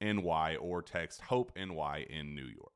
[0.00, 2.72] NY or text Hope NY in New York.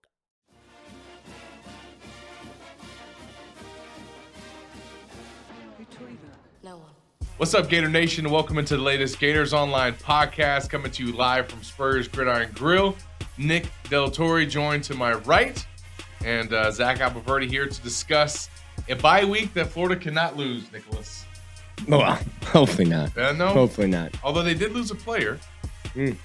[6.62, 6.90] No one.
[7.38, 8.30] What's up, Gator Nation?
[8.30, 12.96] Welcome into the latest Gators Online podcast coming to you live from Spurrier's Gridiron Grill.
[13.38, 15.64] Nick Del Torre joined to my right,
[16.24, 18.48] and uh, Zach Abolverdi here to discuss
[18.88, 21.24] a bye week that Florida cannot lose, Nicholas.
[21.88, 23.16] Well, hopefully not.
[23.16, 24.12] Uh, no, Hopefully not.
[24.22, 25.38] although they did lose a player.
[25.94, 26.16] Mm.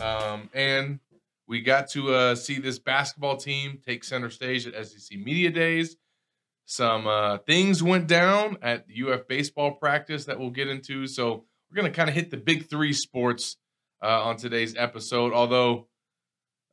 [0.00, 1.00] Um, and
[1.46, 5.96] we got to uh, see this basketball team take center stage at SEC Media Days.
[6.66, 11.06] Some uh, things went down at UF baseball practice that we'll get into.
[11.06, 13.56] So we're going to kind of hit the big three sports
[14.02, 15.32] uh, on today's episode.
[15.32, 15.88] Although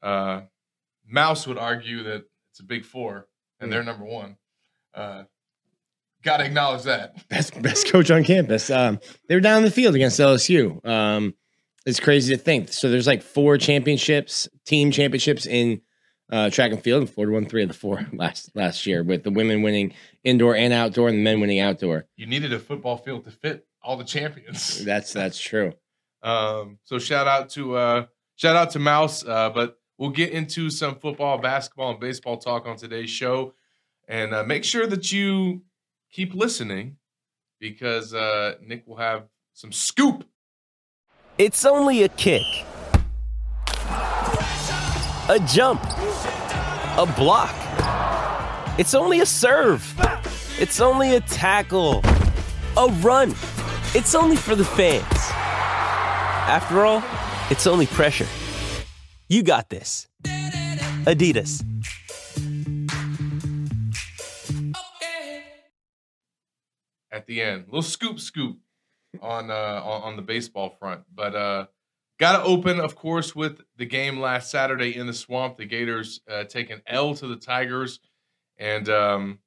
[0.03, 0.41] uh,
[1.07, 3.27] Mouse would argue that it's a big four
[3.59, 4.37] and they're number one.
[4.93, 5.23] Uh,
[6.23, 7.27] Got to acknowledge that.
[7.29, 8.69] Best best coach on campus.
[8.69, 10.85] Um, they were down in the field against LSU.
[10.85, 11.35] Um,
[11.87, 12.73] it's crazy to think.
[12.73, 15.81] So there's like four championships, team championships in
[16.29, 17.03] uh, track and field.
[17.03, 19.93] And Florida won three of the four last last year, with the women winning
[20.25, 22.05] indoor and outdoor, and the men winning outdoor.
[22.17, 24.83] You needed a football field to fit all the champions.
[24.85, 25.71] That's that's true.
[26.21, 28.05] Um, so shout out to uh,
[28.35, 29.25] shout out to Mouse.
[29.25, 33.53] Uh, but we'll get into some football, basketball, and baseball talk on today's show,
[34.09, 35.63] and uh, make sure that you
[36.11, 36.97] keep listening
[37.61, 40.25] because uh, Nick will have some scoop.
[41.37, 42.41] It's only a kick,
[43.79, 47.53] a jump, a block.
[48.79, 49.83] It's only a serve.
[50.59, 52.01] It's only a tackle,
[52.75, 53.35] a run.
[53.93, 55.05] It's only for the fans.
[56.49, 57.03] After all,
[57.51, 58.27] it's only pressure.
[59.29, 60.07] You got this.
[60.23, 61.63] Adidas.
[67.11, 67.65] at the end.
[67.67, 68.57] little scoop scoop
[69.21, 71.01] on uh on, the baseball front.
[71.13, 71.65] But uh
[72.19, 75.57] gotta open, of course, with the game last Saturday in the swamp.
[75.57, 77.99] The Gators uh take an L to the Tigers.
[78.57, 79.39] And um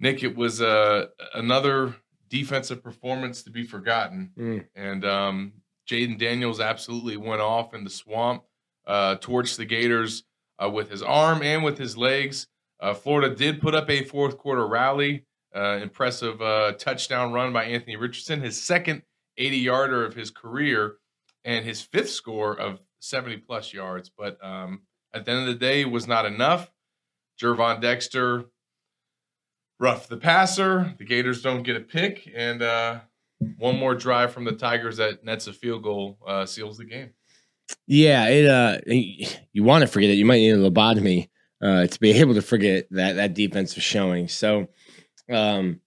[0.00, 1.94] Nick, it was uh another
[2.28, 4.30] defensive performance to be forgotten.
[4.38, 4.64] Mm.
[4.74, 5.52] And um
[5.88, 8.42] Jayden Daniels absolutely went off in the swamp,
[8.86, 10.24] uh, torched the Gators
[10.62, 12.46] uh, with his arm and with his legs.
[12.80, 15.24] Uh, Florida did put up a fourth quarter rally.
[15.58, 19.02] Uh, impressive uh, touchdown run by Anthony Richardson, his second
[19.36, 20.96] 80 yarder of his career,
[21.44, 24.08] and his fifth score of 70 plus yards.
[24.16, 24.82] But um,
[25.12, 26.70] at the end of the day, was not enough.
[27.40, 28.44] Gervon Dexter
[29.80, 30.94] roughed the passer.
[30.98, 33.00] The Gators don't get a pick, and uh,
[33.56, 37.10] one more drive from the Tigers that nets a field goal uh, seals the game.
[37.86, 38.46] Yeah, it.
[38.46, 38.78] Uh,
[39.52, 40.14] you want to forget it.
[40.14, 41.28] You might need a lobotomy
[41.60, 44.28] uh, to be able to forget that that defense was showing.
[44.28, 44.68] So,
[45.30, 45.80] um,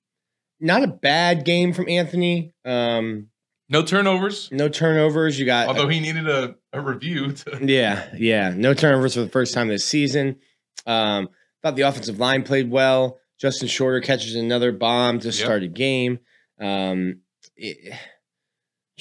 [0.60, 2.54] not a bad game from Anthony.
[2.66, 3.28] Um,
[3.70, 4.50] No turnovers.
[4.52, 5.40] No turnovers.
[5.40, 7.32] You got Although he needed a, a review.
[7.32, 8.54] To, Yeah, yeah.
[8.56, 10.38] No turnovers for the first time this season.
[10.86, 11.30] Um,
[11.64, 13.18] thought the offensive line played well.
[13.40, 15.34] Justin Shorter catches another bomb to Yep.
[15.34, 16.20] start a game.
[16.60, 17.22] Um,
[17.56, 17.94] it-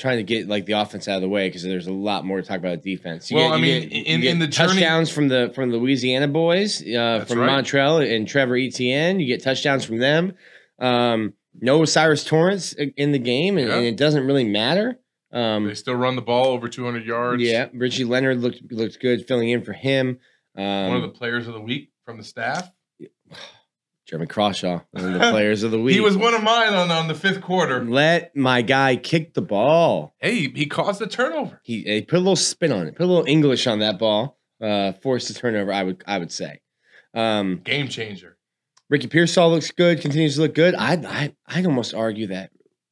[0.00, 2.40] trying to get like the offense out of the way because there's a lot more
[2.40, 3.30] to talk about defense.
[3.30, 5.76] Well, get- I you mean, get- in- in the journey- touchdowns from the from the
[5.76, 7.64] Louisiana boys, uh, from right.
[7.64, 9.20] Montrell and Trevor Etienne.
[9.20, 10.34] You get touchdowns from them.
[10.78, 13.76] Um, no Cyrus Torrence in the game, and, Yeah.
[13.76, 14.98] and it doesn't really matter.
[15.32, 17.42] Um, they still run the ball over 200 yards.
[17.42, 20.18] yeah, Richie Leonard looked looked good filling in for him.
[20.56, 22.68] Um, One of the players of the week from the staff.
[24.10, 25.94] Jeremy Crawshaw, one of the players of the week.
[25.94, 27.84] He was one of mine on, on the fifth quarter.
[27.84, 30.16] Let my guy kick the ball.
[30.18, 31.60] Hey, he caused the turnover.
[31.62, 34.36] He, he put a little spin on it, put a little English on that ball.
[34.60, 35.72] Uh, forced a turnover.
[35.72, 36.60] I would I would say.
[37.14, 38.36] Um, Game changer.
[38.88, 40.74] Ricky Pearsall looks good, continues to look good.
[40.74, 42.50] I I I'd almost argue that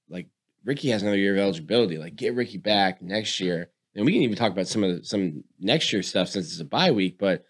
[0.09, 0.29] like
[0.65, 1.99] Ricky has another year of eligibility.
[1.99, 5.05] Like get Ricky back next year, and we can even talk about some of the,
[5.05, 7.19] some next year stuff since it's a bye week.
[7.19, 7.45] But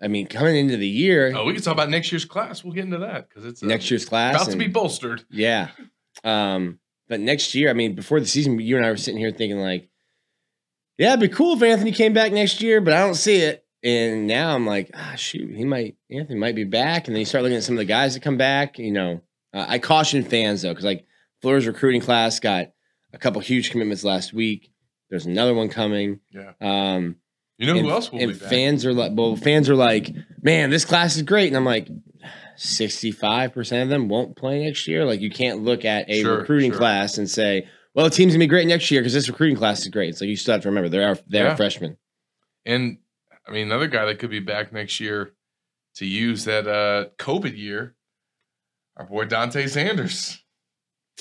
[0.00, 2.62] I mean, coming into the year, Oh, we can talk about next year's class.
[2.62, 5.24] We'll get into that because it's next year's class, about to be bolstered.
[5.30, 5.70] Yeah.
[6.24, 6.78] Um,
[7.08, 9.58] but next year, I mean, before the season, you and I were sitting here thinking
[9.58, 9.88] like,
[10.98, 13.64] yeah, it'd be cool if Anthony came back next year, but I don't see it.
[13.82, 17.06] And now I'm like, ah, shoot, he might, Anthony might be back.
[17.06, 18.78] And then you start looking at some of the guys that come back.
[18.78, 19.20] You know,
[19.54, 21.06] uh, I caution fans though, because like
[21.40, 22.72] Florida's recruiting class got
[23.12, 24.70] a couple huge commitments last week.
[25.10, 26.20] There's another one coming.
[26.32, 26.52] Yeah.
[26.60, 27.16] Um,
[27.58, 28.48] You know and, who else will and be back?
[28.48, 30.10] fans are like, well, fans are like,
[30.42, 31.88] man, this class is great, and I'm like,
[32.56, 35.04] 65 percent of them won't play next year.
[35.04, 36.78] Like, you can't look at a Sure, recruiting sure.
[36.78, 39.80] class and say, well, the team's gonna be great next year because this recruiting class
[39.80, 40.10] is great.
[40.10, 41.54] It's like you still have to remember they are they are Yeah.
[41.56, 41.96] freshmen.
[42.64, 42.98] And
[43.46, 45.32] I mean, another guy that could be back next year
[45.96, 47.94] to use that uh, COVID year,
[48.96, 50.44] our boy Dante Sanders.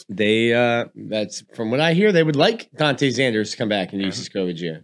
[0.09, 3.93] They uh that's from what I hear, they would like Dante Sanders to come back
[3.93, 4.83] and use his COVID year.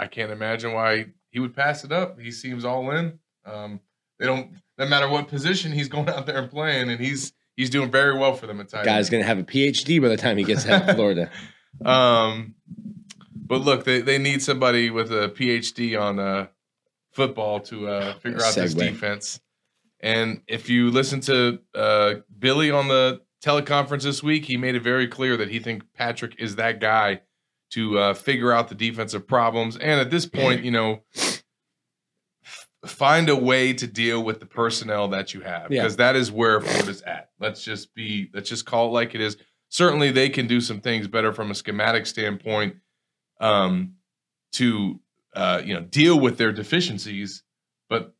[0.00, 2.18] I can't imagine why he would pass it up.
[2.18, 3.18] He seems all in.
[3.44, 3.80] Um,
[4.18, 4.52] they don't.
[4.78, 8.18] No matter what position he's going out there and playing, and he's he's doing very
[8.18, 8.86] well for them at times.
[8.86, 11.30] Guy's gonna have a PhD by the time he gets out of Florida.
[11.84, 12.54] Um,
[13.34, 16.46] but look, they, they need somebody with a PhD on uh,
[17.12, 19.40] football to uh, figure out this defense.
[20.00, 24.82] And if you listen to uh, Billy on the teleconference this week, he made it
[24.82, 27.20] very clear that he thinks Patrick is that guy
[27.70, 29.76] to uh, figure out the defensive problems.
[29.76, 31.02] And at this point, you know,
[32.86, 35.82] find a way to deal with the personnel that you have Yeah.
[35.82, 37.30] because that is where Florida's at.
[37.38, 39.36] Let's just be, let's just call it like it is
[39.68, 42.76] certainly they can do some things better from a schematic standpoint
[43.40, 43.94] um,
[44.52, 45.00] to
[45.34, 47.42] uh, you know deal with their deficiencies,
[47.88, 48.14] but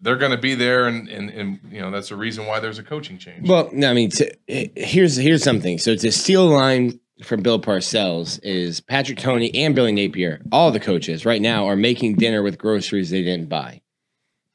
[0.00, 2.78] they're going to be there, and, and and you know that's the reason why there's
[2.78, 3.48] a coaching change.
[3.48, 5.78] Well, I mean, to, here's here's something.
[5.78, 10.40] So to steal line from Bill Parcells is Patrick Toney and Billy Napier.
[10.52, 13.82] All the coaches right now are making dinner with groceries they didn't buy.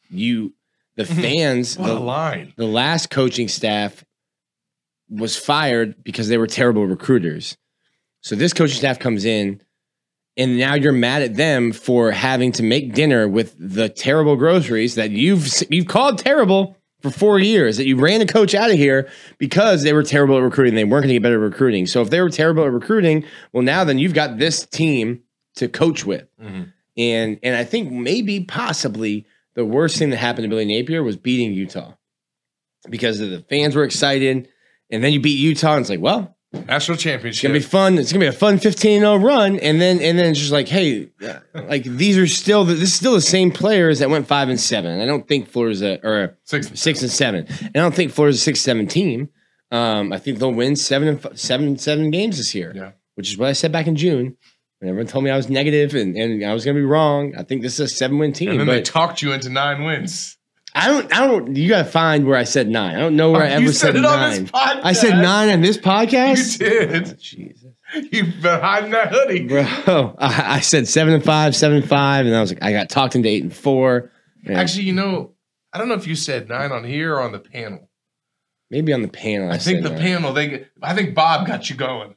[0.09, 0.53] You,
[0.95, 2.53] the fans, what the, line!
[2.56, 4.03] the last coaching staff
[5.09, 7.57] was fired because they were terrible recruiters.
[8.21, 9.62] So this coaching staff comes in,
[10.38, 14.95] and now you're mad at them for having to make dinner with the terrible groceries
[14.95, 16.75] that you've you've called terrible
[17.11, 17.77] for four years.
[17.77, 20.75] That you ran a coach out of here because they were terrible at recruiting.
[20.75, 21.85] They weren't going to get better at recruiting.
[21.85, 23.23] So if they were terrible at recruiting,
[23.53, 25.21] well, now then you've got this team
[25.55, 26.27] to coach with.
[26.41, 26.74] Mhm.
[26.97, 31.17] And and I think maybe possibly the worst thing that happened to Billy Napier was
[31.17, 31.93] beating Utah
[32.89, 34.47] because the fans were excited,
[34.89, 36.35] and then you beat Utah, and it's like, well,
[36.67, 37.31] National championship.
[37.33, 37.97] it's gonna be fun.
[37.97, 41.09] It's gonna be a fun 15-0 run, and then and then it's just like, hey,
[41.25, 44.50] uh, like these are still the, this is still the same players that went five
[44.50, 44.91] and seven.
[44.91, 46.71] And I don't think Florida's a or six.
[46.79, 47.45] six and seven.
[47.62, 49.29] And I don't think Florida's a six seven team.
[49.71, 52.71] Um, I think they'll win seven and f- seven seven games this year.
[52.75, 52.91] Yeah.
[53.15, 54.38] which is what I said back in June.
[54.79, 57.33] When everyone told me I was negative and, and I was gonna be wrong.
[57.38, 58.51] I think this is a seven win team.
[58.51, 60.35] And then they but talked you into nine wins.
[60.75, 61.13] I don't.
[61.17, 61.55] I don't.
[61.55, 62.96] You gotta find where I said nine.
[62.96, 64.41] I don't know where I Oh, you ever said said, it on nine.
[64.44, 64.82] this podcast.
[64.84, 66.60] I said nine on this podcast.
[66.60, 67.20] You did.
[67.22, 67.72] Jesus,
[68.12, 69.48] You've been hiding that hoodie.
[69.48, 69.63] bro.
[70.17, 72.89] I, I said seven and five, seven and five, and I was like, I got
[72.89, 74.12] talked into eight and four.
[74.50, 75.32] Actually, you know,
[75.72, 77.89] I don't know if you said nine on here or on the panel.
[78.70, 79.50] maybe on the panel.
[79.50, 80.00] I, I think the nine.
[80.00, 80.34] panel.
[80.34, 80.67] They.
[80.82, 82.15] I think Bob got you going.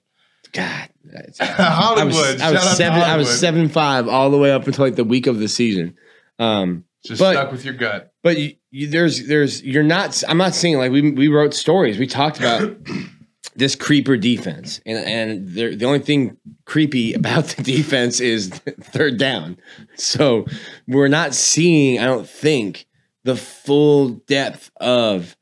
[0.53, 0.89] God,
[1.41, 2.15] Hollywood.
[2.15, 3.01] I was, I was seven.
[3.03, 5.97] I was seven five all the way up until like the week of the season.
[6.39, 8.13] Um, Just but- stuck with your gut.
[8.23, 10.23] but you, you, there's there's you're not.
[10.29, 11.99] I'm not saying like we we wrote stories.
[11.99, 12.77] We talked about
[13.55, 18.49] this creeper defense, and and the the only thing creepy about the defense is
[18.81, 19.59] third down.
[19.97, 20.47] So
[20.87, 21.99] we're not seeing.
[21.99, 22.87] I don't think
[23.25, 25.37] the full depth of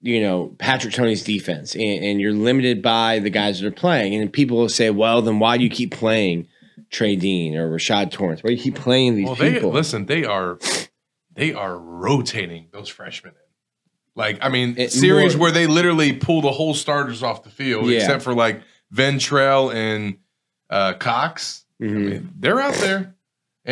[0.00, 4.14] you know Patrick Toney's defense, and, and you're limited by the guys that are playing.
[4.14, 6.46] And people will say, "Well, then why do you keep playing
[6.90, 8.42] Trey Dean or Rashad Torrence?
[8.42, 10.06] Why do you keep playing these Well, they people?" listen.
[10.06, 10.58] They are
[11.34, 13.40] they are rotating those freshmen in.
[14.16, 17.50] Like I mean, It- series more- where they literally pull the whole starters off the
[17.50, 17.98] field, Yeah.
[17.98, 18.60] except for like
[18.94, 20.16] Ventrell and
[20.68, 21.64] uh, Cox.
[21.80, 22.10] I Mhm.
[22.10, 23.14] mean, they're out there,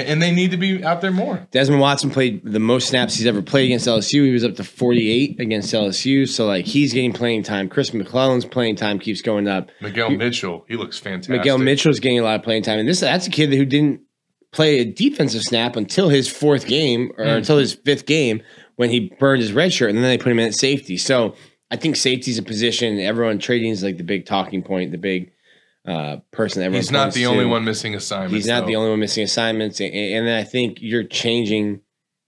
[0.06, 1.46] and, they need to be out there more.
[1.50, 4.24] Desmond Watson played the most snaps he's ever played against LSU.
[4.24, 6.28] He was up to 48 against LSU.
[6.28, 7.68] So like he's getting playing time.
[7.68, 9.70] Chris McClellan's playing time keeps going up.
[9.80, 11.30] Miguel Mitchell, he looks fantastic.
[11.36, 12.78] Miguel Mitchell's getting a lot of playing time.
[12.78, 14.00] And this that's a kid who didn't
[14.52, 17.36] play a defensive snap until his fourth game or Mm.
[17.38, 18.42] until his fifth game
[18.76, 20.96] when he burned his red shirt and then they put him in at safety.
[20.96, 21.34] So
[21.70, 25.32] I think safety's a position everyone trading is like the big talking point, the big
[25.88, 28.34] uh, person that He's not the only one missing assignments.
[28.34, 28.66] He's not though.
[28.66, 31.80] the only one missing assignments, and, and then I think you're changing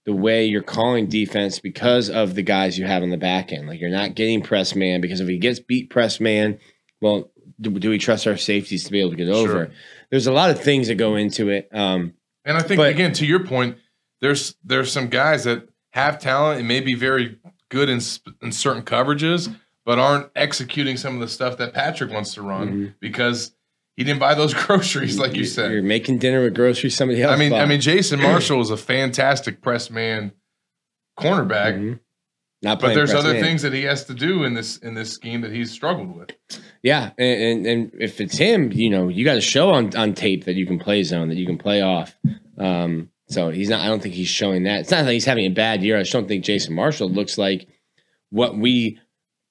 [0.05, 3.67] the way you're calling defense because of the guys you have on the back end.
[3.67, 6.57] Like you're not getting press man because if he gets beat press man,
[7.01, 9.51] well, do, do we trust our safeties to be able to get over?
[9.51, 9.69] Sure.
[10.09, 11.69] There's a lot of things that go into it.
[11.71, 12.13] Um,
[12.43, 13.77] And I think But- again, to your point,
[14.21, 17.37] there's there's some guys that have talent and may be very
[17.69, 17.99] good in
[18.41, 22.67] in certain coverages, but aren't executing some of the stuff that Patrick wants to run
[22.69, 22.93] Mhm.
[22.99, 23.53] because
[23.97, 25.71] he didn't buy those groceries, like you you're- said.
[25.71, 27.33] you're making dinner with groceries somebody else.
[27.33, 30.31] I mean, I mean, Jason Marshall is a fantastic press man
[31.19, 31.99] cornerback, Mhm.
[32.61, 33.43] not but there's other man.
[33.43, 36.31] things that he has to do in this in this scheme that he's struggled with.
[36.83, 40.13] Yeah, and, and and if it's him, you know, you got to show on on
[40.13, 42.17] tape that you can play zone, that you can play off.
[42.57, 43.81] Um, so he's not.
[43.81, 44.81] I don't think he's showing that.
[44.81, 45.97] It's not that he's having a bad year.
[45.97, 47.67] I just don't think Jason Marshall looks like
[48.29, 48.99] what we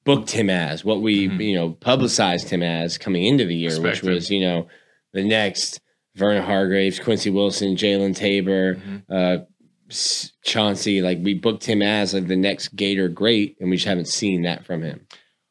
[0.04, 1.44] booked him as, what we Mhm.
[1.44, 4.68] you know publicized him as coming into the year, which was you know
[5.12, 5.80] the next
[6.16, 9.02] Vernon Hargreaves, Quincy Wilson, Jalen Tabor, Mhm.
[9.10, 9.44] uh,
[10.44, 11.02] Chauncey.
[11.02, 14.42] Like we booked him as like the next Gator great, and we just haven't seen
[14.42, 15.06] that from him.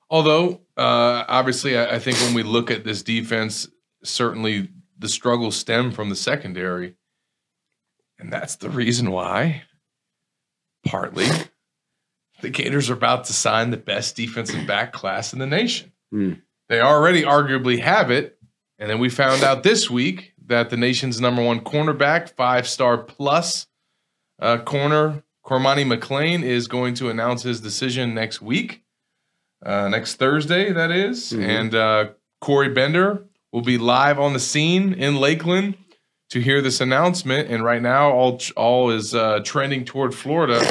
[0.10, 3.68] Although, uh, obviously, I, I think when we look at this defense,
[4.04, 6.96] certainly the struggles stem from the secondary.
[8.18, 9.64] And that's the reason why,
[10.86, 11.28] partly,
[12.42, 15.92] the Gators are about to sign the best defensive back class in the nation.
[16.12, 16.34] Hmm.
[16.68, 18.38] They already arguably have it.
[18.78, 22.98] And then we found out this week that the nation's number one cornerback, five star
[22.98, 23.68] plus
[24.42, 28.84] uh, corner, Cormani McClain, is going to announce his decision next week
[29.66, 31.34] uh, next Thursday, that is.
[31.34, 31.48] Mhm.
[31.48, 32.06] And uh,
[32.42, 35.78] Corey Bender will be live on the scene in Lakeland
[36.30, 37.50] to hear this announcement.
[37.50, 40.62] And right now, all all is uh, trending toward Florida.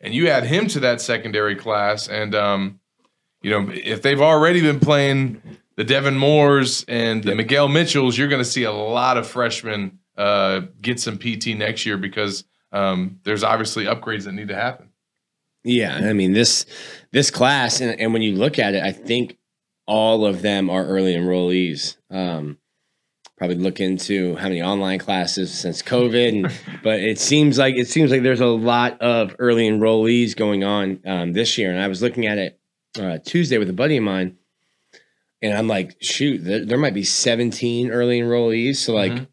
[0.00, 2.80] And you add him to that secondary class, and um,
[3.42, 5.42] you know if they've already been playing
[5.76, 9.98] the Devin Moores and the Miguel Mitchells, you're going to see a lot of freshmen
[10.16, 14.90] uh, get some PT next year because um, there's obviously upgrades that need to happen.
[15.64, 16.66] Yeah, I mean this
[17.10, 19.36] this class, and, and when you look at it, I think
[19.86, 21.96] all of them are early enrollees.
[22.10, 22.58] Um,
[23.38, 26.52] probably look into how many online classes since COVID, and,
[26.82, 31.00] but it seems like it seems like there's a lot of early enrollees going on
[31.06, 31.70] um, this year.
[31.70, 32.60] And I was looking at it
[33.00, 34.36] uh, Tuesday with a buddy of mine,
[35.40, 38.76] and I'm like, shoot, there, there might be 17 early enrollees.
[38.76, 39.26] So like, Mhm.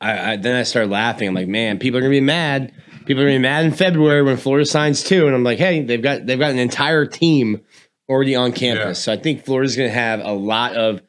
[0.00, 1.28] I, I then I started laughing.
[1.28, 2.72] I'm like, man, people are gonna be mad.
[3.04, 5.82] People are gonna be mad in February when Florida signs two, and I'm like, hey,
[5.82, 7.60] they've got they've got an entire team
[8.08, 8.98] already on campus.
[8.98, 9.02] Yeah.
[9.04, 11.00] So I think Florida's gonna have a lot of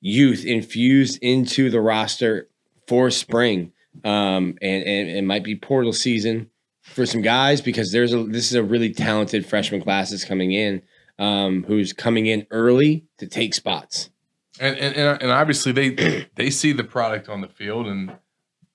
[0.00, 2.48] youth infused into the roster
[2.86, 3.72] for spring,
[4.04, 6.50] um, and and it might be portal season
[6.82, 10.52] for some guys because there's a this is a really talented freshman class that's coming
[10.52, 10.82] in,
[11.18, 14.10] um, who's coming in early to take spots.
[14.58, 18.16] and and and and obviously they they see the product on the field, and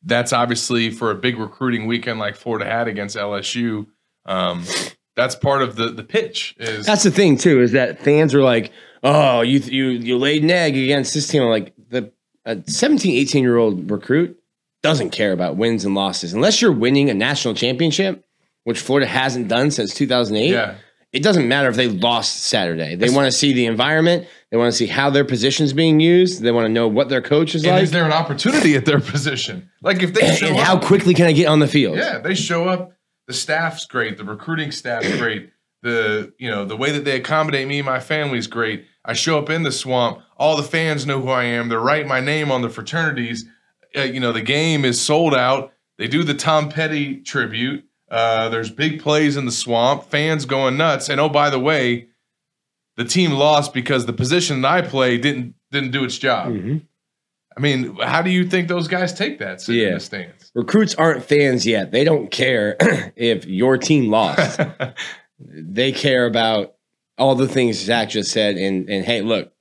[0.03, 3.88] that's obviously for a big recruiting weekend like Florida had against LSU.
[4.25, 4.63] Um,
[5.15, 6.55] that's part of the the pitch.
[6.60, 8.72] Is That's the thing too, is that fans are like,
[9.06, 12.12] "Oh, you you you laid an egg against this team." I'm like the
[12.46, 14.40] a 17, 18 year old recruit
[14.84, 18.24] doesn't care about wins and losses unless you're winning a national championship,
[18.66, 20.52] which Florida hasn't done since 2008.
[20.52, 20.76] yeah,
[21.12, 22.96] It doesn't matter if they lost Saturday.
[22.96, 24.28] They want to see the environment.
[24.52, 26.44] They want to see how their position's being used.
[26.44, 28.86] They want to know what their coach is and like, is there an opportunity at
[28.86, 29.72] their position?
[29.82, 31.98] Like if they and, show and up, how quickly can I get on the field?
[31.98, 32.92] Yeah, they show up.
[33.28, 34.18] The staff's great.
[34.18, 35.50] The recruiting staff's great.
[35.86, 38.86] The you know the way that they accommodate me and my family's great.
[39.06, 40.20] I show up in the swamp.
[40.36, 41.70] All the fans know who I am.
[41.70, 43.46] They write my name on the fraternities.
[43.96, 45.74] Uh, you know the game is sold out.
[46.00, 47.86] They do the Tom Petty tribute.
[48.10, 50.06] Uh, there's big plays in the swamp.
[50.06, 51.08] Fans going nuts.
[51.08, 52.08] And oh by the way,
[52.98, 56.51] the team lost because the position that I play didn't didn't do its job.
[56.51, 56.82] Mhm.
[57.56, 59.94] I mean, how do you think those guys take that sitting in Yeah.
[59.94, 60.51] the stands?
[60.56, 61.92] Recruits aren't fans yet.
[61.92, 62.75] They don't care
[63.15, 64.60] if your team lost.
[65.39, 66.75] they care about
[67.18, 68.58] all the things Zach just said.
[68.58, 69.54] And and hey, look,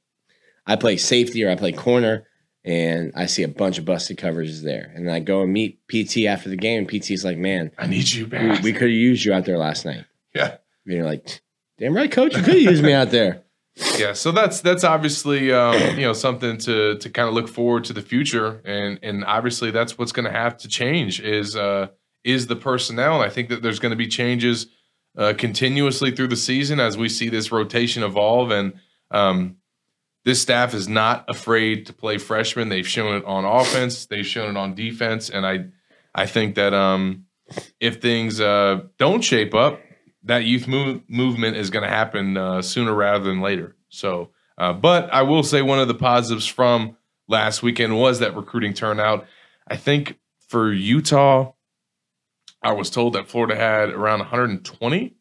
[0.66, 2.26] I play safety or I play corner,
[2.64, 6.24] and I see a bunch of busted coverages there, and I go and meet PT
[6.26, 6.80] after the game.
[6.80, 8.62] And PT's like, "Man, I need you we, back.
[8.62, 10.04] we could have used you out there last night."
[10.34, 10.56] yeah.
[10.86, 11.40] And you're like,
[11.78, 13.40] "Damn right, coach, you could have used me out there."
[13.98, 17.82] Yeah, so that's that's obviously um, you know something to to kind of look forward
[17.84, 21.88] to the future, and and obviously that's what's going to have to change is uh,
[22.22, 23.14] is the personnel.
[23.14, 24.68] And I think that there's going to be changes
[25.16, 28.74] uh, continuously through the season as we see this rotation evolve, and
[29.10, 29.56] um,
[30.24, 32.68] this staff is not afraid to play freshmen.
[32.68, 35.66] They've shown it on offense, they've shown it on defense, and I
[36.14, 37.26] I think that um,
[37.80, 39.80] if things uh, don't shape up,
[40.24, 43.76] that youth move, movement is going to happen uh, sooner rather than later.
[43.88, 46.96] So, uh, but I will say one of the positives from
[47.28, 49.26] last weekend was that recruiting turnout.
[49.68, 50.18] I think
[50.48, 51.52] for Utah,
[52.64, 55.14] I was told that Florida had around 120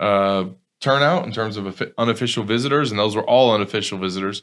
[0.00, 0.44] uh,
[0.80, 4.42] turnout in terms of unofficial visitors, and those were all unofficial visitors.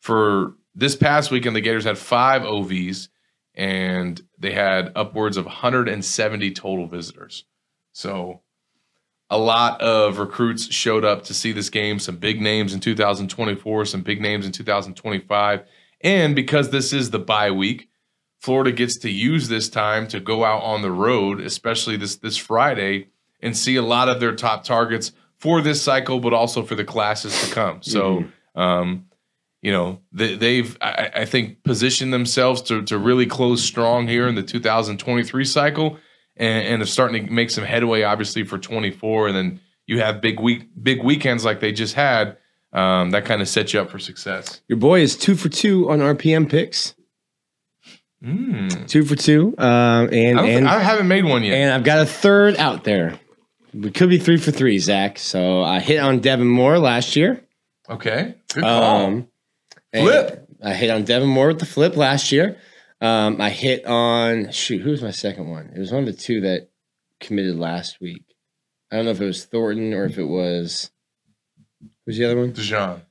[0.00, 3.08] For this past weekend, the Gators had five OVs,
[3.54, 7.44] and they had upwards of 170 total visitors.
[7.92, 8.42] So
[9.30, 11.98] a lot of recruits showed up to see this game.
[11.98, 15.62] Some big names in 2024, some big names in 2025.
[16.00, 17.88] And because this is the bye week,
[18.44, 22.36] Florida gets to use this time to go out on the road, especially this this
[22.36, 23.08] Friday,
[23.40, 26.84] and see a lot of their top targets for this cycle, but also for the
[26.84, 27.82] classes to come.
[27.82, 28.24] So,
[28.54, 29.06] um,
[29.62, 34.28] you know, they, they've I, I think positioned themselves to to really close strong here
[34.28, 35.96] in the 2023 cycle
[36.36, 39.28] and, and are starting to make some headway, obviously for 24.
[39.28, 42.36] And then you have big week, big weekends like they just had.
[42.74, 44.60] Um, that kind of sets you up for success.
[44.68, 46.94] Your boy is two for two on RPM picks.
[48.22, 48.86] Mm.
[48.88, 51.54] Two for two, um, and I, and I haven't made one yet.
[51.58, 53.18] and I've got a third out there.
[53.74, 55.18] We could be three for three, Zach.
[55.18, 57.44] So I hit on Devin Moore last year.
[57.88, 59.04] okay, good call.
[59.06, 59.28] Um,
[59.94, 60.48] Flip.
[60.62, 62.56] I hit on Devin Moore with the flip last year.
[63.00, 64.80] Um, I hit on shoot.
[64.80, 65.70] Who was my second one?
[65.76, 66.70] It was one of the two that
[67.20, 68.24] committed last week.
[68.90, 70.90] I don't know if it was Thornton or if it was
[72.06, 72.52] who's the other one.
[72.52, 73.02] Dijon.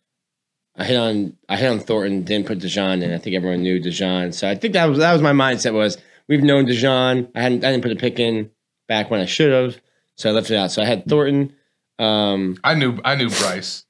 [0.76, 3.14] I hit on I hit on Thornton, didn't put Dijon in.
[3.14, 5.98] I think everyone knew Dijon, so I think that was that was my mindset was
[6.28, 7.30] we've known Dijon.
[7.36, 8.50] I hadn't I didn't put a pick in
[8.88, 9.80] back when I should have,
[10.16, 10.72] so I left it out.
[10.72, 11.54] So I had Thornton.
[12.00, 13.86] Um, I knew I knew Bryce.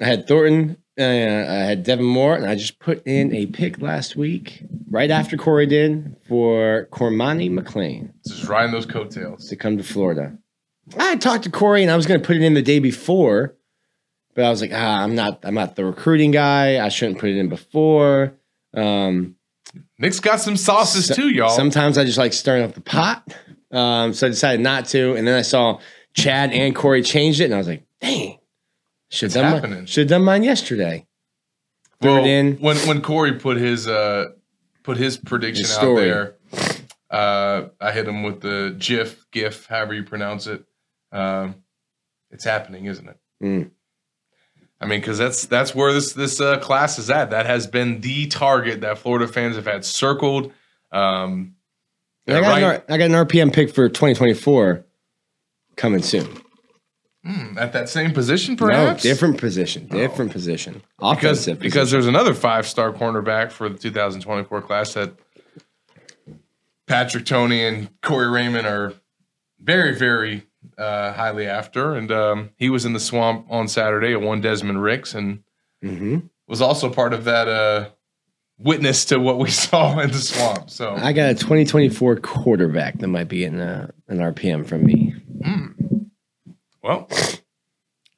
[0.00, 0.76] I had Thornton.
[0.98, 5.10] Uh, I had Devin Moore, and I just put in a pick last week, right
[5.10, 9.48] after Corey did, for Cormani McClain Just riding those coattails.
[9.48, 10.36] to come to Florida.
[10.98, 12.78] I had talked to Corey, and I was going to put it in the day
[12.78, 13.54] before,
[14.34, 16.84] but I was like, ah, I'm not, I'm not the recruiting guy.
[16.84, 18.34] I shouldn't put it in before.
[18.74, 19.36] Um,
[19.98, 21.50] Nick's got some sauces so- too, y'all.
[21.50, 23.34] Sometimes I just like stirring up the pot,
[23.70, 25.14] um, so I decided not to.
[25.14, 25.80] And then I saw
[26.14, 28.38] Chad and Corey changed it, and I was like, dang,
[29.10, 29.78] should have done, happening.
[29.78, 31.06] mine- should done mine yesterday.
[32.00, 32.56] Well, it in.
[32.56, 34.30] when when Corey put his uh
[34.82, 36.34] put his prediction His out there,
[37.10, 40.64] uh, I hit him with the GIF, GIF, however you pronounce it.
[41.12, 41.62] Um,
[42.30, 43.16] it's happening, isn't it?
[43.42, 43.70] Mm.
[44.82, 47.30] I mean, because that's that's where this this uh, class is at.
[47.30, 50.52] That has been the target that Florida fans have had circled.
[50.90, 51.54] Um,
[52.28, 54.84] I, got right- an I got an RPM pick for 2024
[55.76, 56.26] coming soon.
[57.24, 59.04] Hmm, at that same position, perhaps?
[59.04, 60.82] No, different position, different position.
[60.98, 61.92] because Offensive because position.
[61.94, 65.14] there's another five star cornerback for the 2024 class that
[66.88, 68.94] Patrick Toney and Corey Raymond are
[69.60, 70.42] very very
[70.78, 74.82] uh, highly after, and um, he was in the swamp on Saturday at one Desmond
[74.82, 75.42] Ricks, and
[75.84, 76.28] Mhm.
[76.46, 77.88] was also part of that uh,
[78.58, 80.70] witness to what we saw in the swamp.
[80.70, 85.14] So I got a 2024 quarterback that might be in uh, an RPM from me.
[86.82, 87.08] well,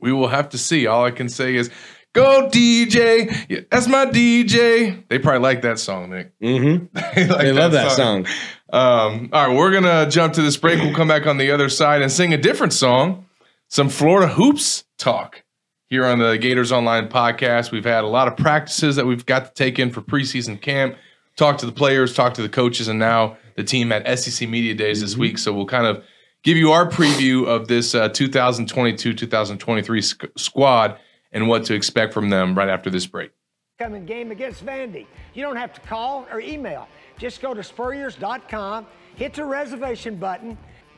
[0.01, 0.87] we will have to see.
[0.87, 1.71] All I can say is.
[2.15, 5.03] Go DJ, yeah, that's my DJ.
[5.09, 6.39] They probably like that song, Nick.
[6.39, 6.97] Mm-hmm.
[7.17, 8.25] they like They love that song.
[8.73, 10.81] Um, all right, we're gonna jump to this break.
[10.81, 13.27] We'll come back on the other side and sing a different song,
[13.69, 15.43] some Florida hoops talk
[15.89, 17.73] here on the Gators Online podcast.
[17.73, 20.97] We've had a lot of practices that we've got to take in for preseason camp.
[21.37, 24.75] Talk to the players, talk to the coaches, and now the team at SEC Media
[24.75, 25.37] Days this week.
[25.37, 26.05] So we'll kind of
[26.45, 31.01] give you our preview of this 2022-2023 squad
[31.35, 33.33] and what to expect from them right after this break.
[33.79, 35.07] Coming game against Vandy.
[35.35, 36.89] You don't have to call or email.
[37.19, 40.57] Just go to spurriers.com, hit the reservation button,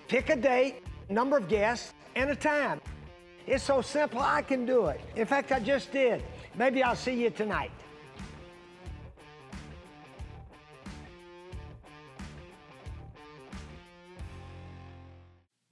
[0.08, 2.80] pick a date, number of guests, and a time.
[3.46, 5.00] It's so simple, I can do it.
[5.16, 6.22] In fact, I just did.
[6.54, 7.70] Maybe I'll see you tonight.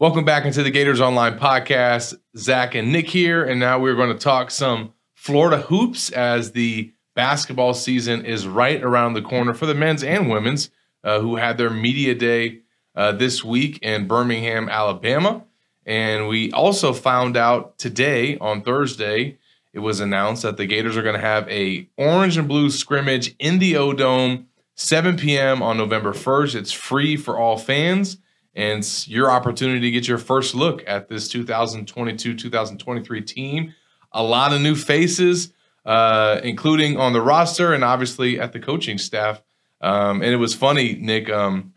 [0.00, 2.18] Welcome back into the Gators Online podcast.
[2.36, 6.92] Zach and Nick here, and now we're going to talk some Florida hoops as the
[7.14, 10.70] basketball season is right around the corner for the men's and women's,
[11.04, 12.58] uh, who had their media day
[12.96, 15.44] uh, this week in Birmingham, Alabama.
[15.86, 19.38] And we also found out today on Thursday,
[19.72, 23.36] it was announced that the Gators are going to have a orange and blue scrimmage
[23.38, 25.62] in the O Dome, 7 p.m.
[25.62, 26.56] on November 1st.
[26.56, 28.16] It's free for all fans,
[28.54, 33.74] and it's your opportunity to get your first look at this 2022-2023 team.
[34.12, 35.52] A lot of new faces,
[35.84, 39.42] uh, including on the roster and obviously at the coaching staff.
[39.80, 41.28] Um, and it was funny, Nick.
[41.28, 41.74] Um,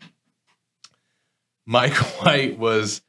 [1.66, 3.02] Mike White was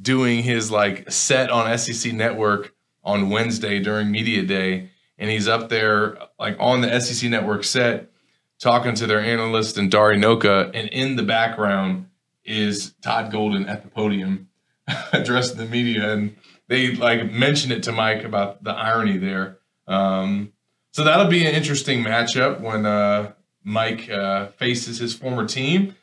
[0.00, 5.68] doing his like set on SEC Network on Wednesday during media day, and he's up
[5.68, 8.10] there like on the SEC Network set
[8.58, 12.06] talking to their analyst and Dari Nowkhah, and in the background
[12.44, 14.48] is Todd Golden at the podium
[15.12, 16.36] addressing the media, and
[16.68, 19.58] they like mentioned it to Mike about the irony there.
[19.86, 20.52] Um,
[20.92, 25.94] so that'll be an interesting matchup when uh, Mike uh, faces his former team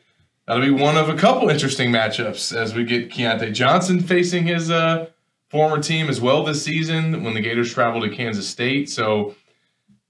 [0.52, 4.70] that'll be one of a couple interesting matchups as we get Keyontae Johnson facing his
[4.70, 5.08] uh,
[5.50, 8.90] former team as well this season when the Gators travel to Kansas State.
[8.90, 9.36] So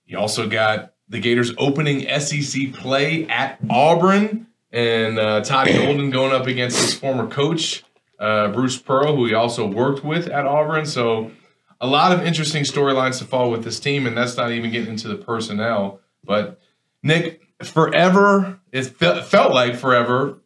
[0.06, 6.31] you also got the Gators opening SEC play at Auburn and uh, Todd Golden going
[6.34, 7.84] up against his former coach,
[8.19, 10.86] uh, Bruce Pearl, who he also worked with at Auburn.
[10.86, 11.31] So
[11.79, 14.91] a lot of interesting storylines to follow with this team, and that's not even getting
[14.91, 15.99] into the personnel.
[16.23, 16.60] But
[17.03, 20.38] Nick, forever, it fe- felt like forever,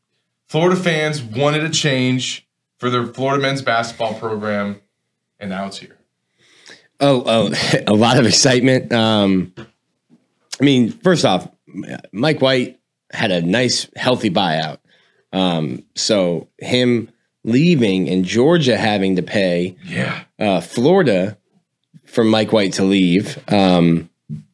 [0.47, 4.81] Florida fans wanted a change for their Florida men's basketball program,
[5.39, 5.97] and now it's here.
[6.99, 7.53] Oh, oh,
[7.87, 8.91] a lot of excitement.
[8.93, 11.49] Um, I mean, first off,
[12.13, 12.79] Mike White
[13.11, 14.77] had a nice, healthy buyout.
[15.33, 17.09] Um, so him
[17.43, 20.23] leaving and Georgia having to pay Yeah.
[20.39, 21.37] uh, Florida
[22.05, 23.37] for Mike White to leave.
[23.51, 24.09] Um,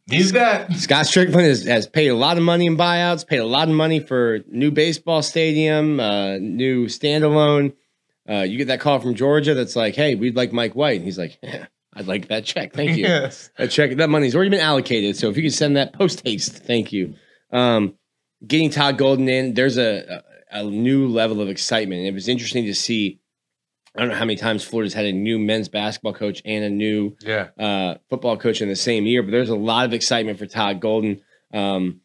[0.10, 3.46] He's got Scott Stricklin has, has paid a lot of money in buyouts, paid a
[3.46, 7.74] lot of money for new baseball stadium, uh, new standalone.
[8.30, 10.98] Uh, you get that call from Georgia that's like, hey, we'd like Mike White.
[10.98, 12.74] And he's like, yeah, I'd like that check.
[12.74, 13.04] Thank you.
[13.08, 13.52] Yes.
[13.58, 15.16] That check, that money's already been allocated.
[15.16, 17.14] So if you could send that post haste, thank you.
[17.54, 17.96] Um,
[18.45, 21.99] getting Todd Golden in, there's a, a, a new level of excitement.
[21.99, 23.19] And it was interesting to see.
[23.95, 26.69] I don't know how many times Florida's had a new men's basketball coach and a
[26.69, 27.49] new Yeah.
[27.60, 30.80] uh, football coach in the same year, but there's a lot of excitement for Todd
[30.80, 31.21] Golden.
[31.54, 31.99] Um,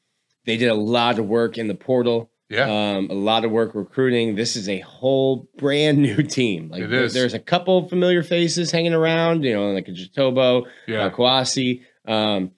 [0.47, 2.97] they did a lot of work in the portal, Yeah.
[2.97, 4.35] um, a lot of work recruiting.
[4.35, 6.71] This is a whole brand new team.
[6.71, 7.35] Like It there- is.
[7.35, 11.05] a couple familiar faces hanging around, you know, like a Jitoboh, yeah.
[11.05, 12.51] uh, Kwasi, um,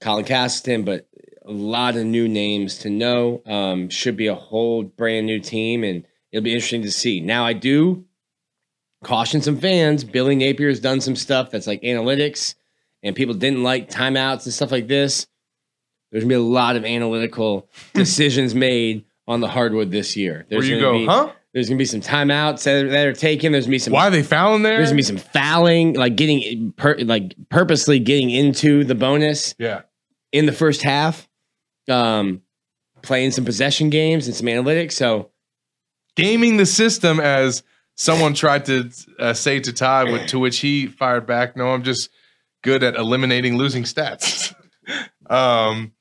[0.00, 1.06] Colin Castleton, but
[1.48, 3.42] a lot of new names to know.
[3.46, 7.20] Um, should be a whole brand new team, and it'll be interesting to see.
[7.20, 8.04] Now, I do
[9.02, 10.04] caution some fans.
[10.04, 12.54] Billy Napier has done some stuff that's like analytics,
[13.02, 15.26] and people didn't like timeouts and stuff like this.
[16.10, 20.46] There's gonna be a lot of analytical decisions made on the hardwood this year.
[20.48, 21.32] Where There's you gonna go, be, huh?
[21.52, 23.52] There's gonna be some timeouts that are, that are taken.
[23.52, 24.76] There's gonna be some Why are they fouling there?
[24.76, 29.82] there's gonna be some fouling, like getting per, like purposely getting into the bonus yeah.
[30.32, 31.27] in the first half,
[31.88, 32.42] um,
[33.02, 34.92] playing some possession games and some analytics.
[34.92, 35.30] So
[36.18, 37.62] Gaming the system, as
[37.94, 41.84] someone tried to uh, say to Todd, with- to which he fired back, "No, I'm
[41.84, 42.10] just
[42.64, 44.52] good at eliminating losing stats."
[45.30, 45.92] um,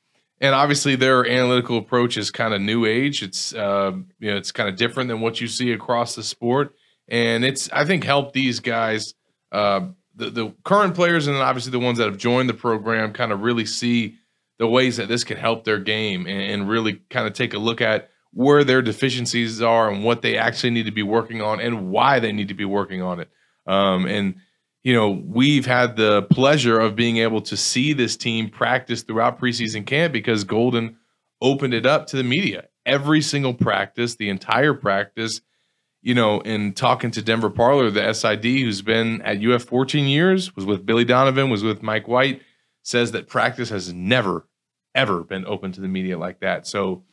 [0.42, 3.22] and obviously, their analytical approach is kind of new age.
[3.22, 6.74] It's uh, you know, it's kind of different than what you see across the sport,
[7.08, 9.14] and it's I think helped these guys,
[9.52, 9.82] uh,
[10.16, 13.32] the the current players, and then obviously the ones that have joined the program, kind
[13.32, 14.16] of really see
[14.60, 17.60] the ways that this can help their game, and, and really kind of take a
[17.60, 21.60] look at where their deficiencies are and what they actually need to be working on
[21.60, 23.30] and why they need to be working on it.
[23.66, 24.36] Um, and
[24.84, 29.38] you know, we've had the pleasure of being able to see this team practice throughout
[29.38, 30.96] preseason camp because Golden
[31.42, 32.70] opened it up to the media.
[32.86, 35.42] Every single practice, the entire practice,
[36.02, 40.56] you know, in talking to Denver Parlor, the SID who's been at UF 14 years,
[40.56, 42.42] was with Billy Donovan, was with Mike White,
[42.88, 44.48] says that practice has never,
[44.96, 46.66] ever been open to the media like that.
[46.66, 47.04] So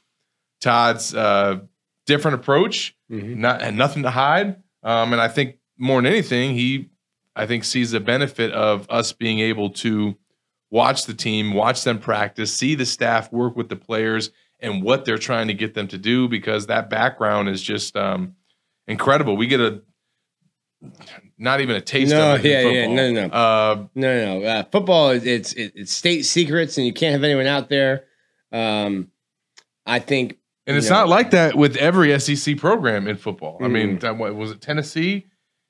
[0.60, 1.60] Todd's uh,
[2.06, 4.62] different approach, not had nothing to hide.
[4.84, 6.90] Um, and I think more than anything, he
[7.34, 10.16] I think sees the benefit of us being able to
[10.70, 15.04] watch the team, watch them practice, see the staff work with the players and what
[15.04, 18.36] they're trying to get them to do because that background is just um,
[18.86, 19.36] incredible.
[19.36, 19.82] We get a
[21.38, 22.48] not even a taste No, of it.
[22.48, 23.34] yeah, yeah, no, no, no.
[23.34, 24.46] Uh, no, no.
[24.46, 28.04] Uh, football is it's it's state secrets, and you can't have anyone out there.
[28.52, 29.10] Um,
[29.86, 30.94] I think And it's Yeah.
[30.94, 33.58] not like that with every SEC program in football.
[33.60, 33.70] I Mm.
[33.72, 35.26] mean, that, what, was it Tennessee?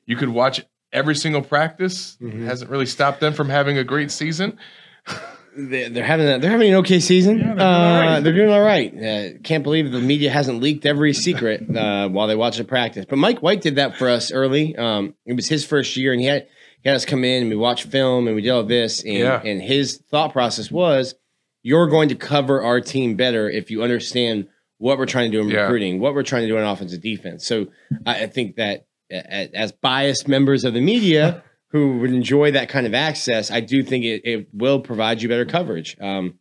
[0.06, 2.16] You could watch every single practice.
[2.22, 2.44] Mhm.
[2.44, 4.56] Hasn't really stopped them from having a great season.
[5.56, 7.38] They're, they're having a, they're having an okay season.
[7.38, 7.64] Yeah, they're doing uh,
[7.94, 8.20] all right.
[8.20, 8.94] They're doing all right.
[8.94, 13.04] Uh, can't believe the media hasn't leaked every secret uh, while they watch the practice.
[13.08, 14.74] But Mike White did that for us early.
[14.76, 16.46] Um, it was his first year, and he had
[16.82, 19.02] he had us come in and we watched film and we did all this.
[19.04, 19.40] And, Yeah.
[19.42, 21.14] and his thought process was,
[21.62, 25.42] you're going to cover our team better if you understand what we're trying to do
[25.42, 25.60] in Yeah.
[25.62, 27.46] recruiting, what we're trying to do in offensive defense.
[27.46, 27.68] So
[28.04, 31.42] I, I think that as biased members of the media
[31.74, 35.28] who would enjoy that kind of access, I do think it, it will provide you
[35.28, 35.96] better coverage.
[36.00, 36.38] Um,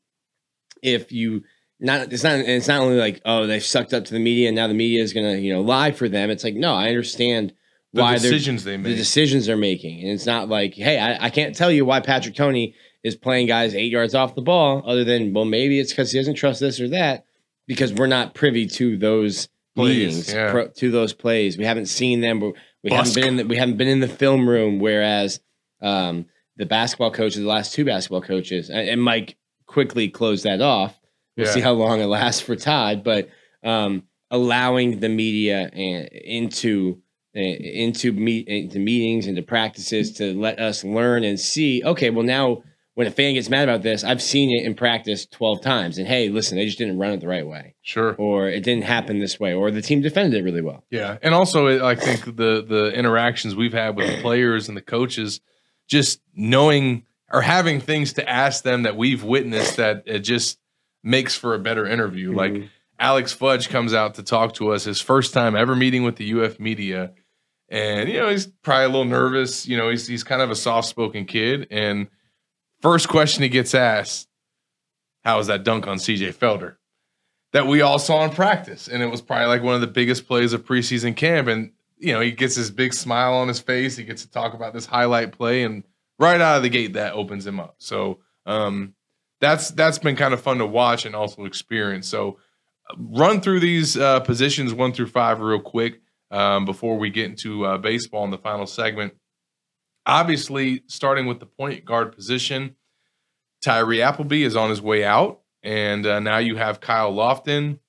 [0.83, 1.41] if you
[1.79, 4.55] not, it's not, it's not only like oh they've sucked up to the media and
[4.55, 6.29] now the media is gonna you know lie for them.
[6.29, 7.51] It's like no, I understand
[7.93, 8.91] The why decisions they make.
[8.91, 11.99] the decisions they're making, and it's not like hey I, I can't tell you why
[11.99, 15.91] Patrick Toney is playing guys eight yards off the ball, other than well maybe it's
[15.91, 17.25] because he doesn't trust this or that
[17.65, 20.51] because we're not privy to those Plays, meetings yeah.
[20.51, 21.57] pro, to those plays.
[21.57, 22.53] We haven't seen them.
[22.83, 24.79] We, we haven't been in the, we haven't been in the film room.
[24.79, 25.39] Whereas
[25.81, 26.25] um,
[26.57, 30.99] the basketball coaches, the last two basketball coaches, and, and Mike quickly closed that off.
[31.37, 31.53] We'll Yeah.
[31.53, 33.29] see how long it lasts for Todd, but
[33.63, 36.99] um, allowing the media and into
[37.33, 41.81] into meet into meetings into practices to let us learn and see.
[41.83, 42.61] Okay, well now
[42.95, 46.07] when a fan gets mad about this, I've seen it in practice twelve times, and
[46.07, 48.13] hey, listen, they just didn't run it the right way Sure.
[48.17, 50.83] or it didn't happen this way, or the team defended it really well.
[50.91, 54.81] Yeah, and also I think the the interactions we've had with the players and the
[54.81, 55.41] coaches,
[55.89, 60.59] just knowing or having things to ask them that we've witnessed that it just
[61.03, 62.31] makes for a better interview.
[62.31, 62.69] Like Mhm.
[62.99, 66.25] Alex Fudge comes out to talk to us, his first time ever meeting with the
[66.31, 67.11] UF media,
[67.69, 69.67] and you know he's probably a little nervous.
[69.67, 72.07] You know he's he's kind of a soft spoken kid, and
[72.83, 74.27] first question he gets asked,
[75.23, 76.75] "How was that dunk on CJ Felder?"
[77.53, 80.27] That we all saw in practice, and it was probably like one of the biggest
[80.27, 81.47] plays of preseason camp.
[81.47, 83.95] And you know he gets his big smile on his face.
[83.95, 85.83] He gets to talk about this highlight play, and
[86.19, 87.75] right out of the gate that opens him up.
[87.79, 88.93] So um,
[89.39, 92.07] that's that's been kind of fun to watch and also experience.
[92.07, 92.37] So
[92.97, 97.65] run through these uh, positions one through five real quick um, before we get into
[97.65, 99.13] uh, baseball in the final segment.
[100.05, 102.75] Obviously, starting with the point guard position,
[103.63, 107.79] Tyree Appleby is on his way out, and uh, now you have Kyle Lofton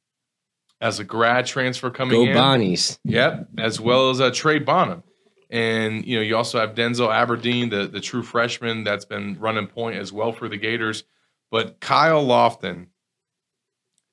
[0.81, 2.37] as a grad transfer coming Go in.
[2.37, 2.98] Bonnies.
[3.05, 5.03] Yep, as well as uh, Trey Bonham.
[5.50, 9.66] And you know, you also have Denzel Aberdeen, the the true freshman that's been running
[9.66, 11.05] point as well for the Gators.
[11.50, 12.88] But Kyle Lofton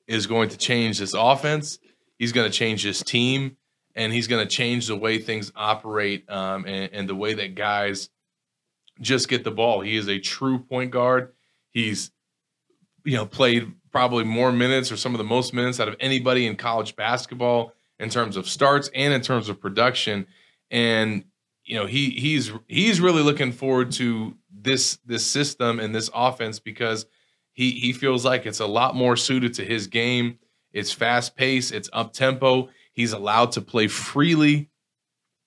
[0.07, 1.79] is going to change this offense.
[2.17, 3.57] He's going to change this team,
[3.95, 7.55] and he's going to change the way things operate um, and, and the way that
[7.55, 8.09] guys
[8.99, 9.81] just get the ball.
[9.81, 11.33] He is a true point guard.
[11.71, 12.11] He's
[13.03, 16.47] you know played probably more minutes or some of the most minutes out of anybody
[16.47, 20.27] in college basketball in terms of starts and in terms of production
[20.69, 21.25] and
[21.63, 26.59] you know he he's he's really looking forward to this this system and this offense
[26.59, 27.05] because
[27.53, 30.37] he he feels like it's a lot more suited to his game
[30.71, 34.69] it's fast paced it's up tempo he's allowed to play freely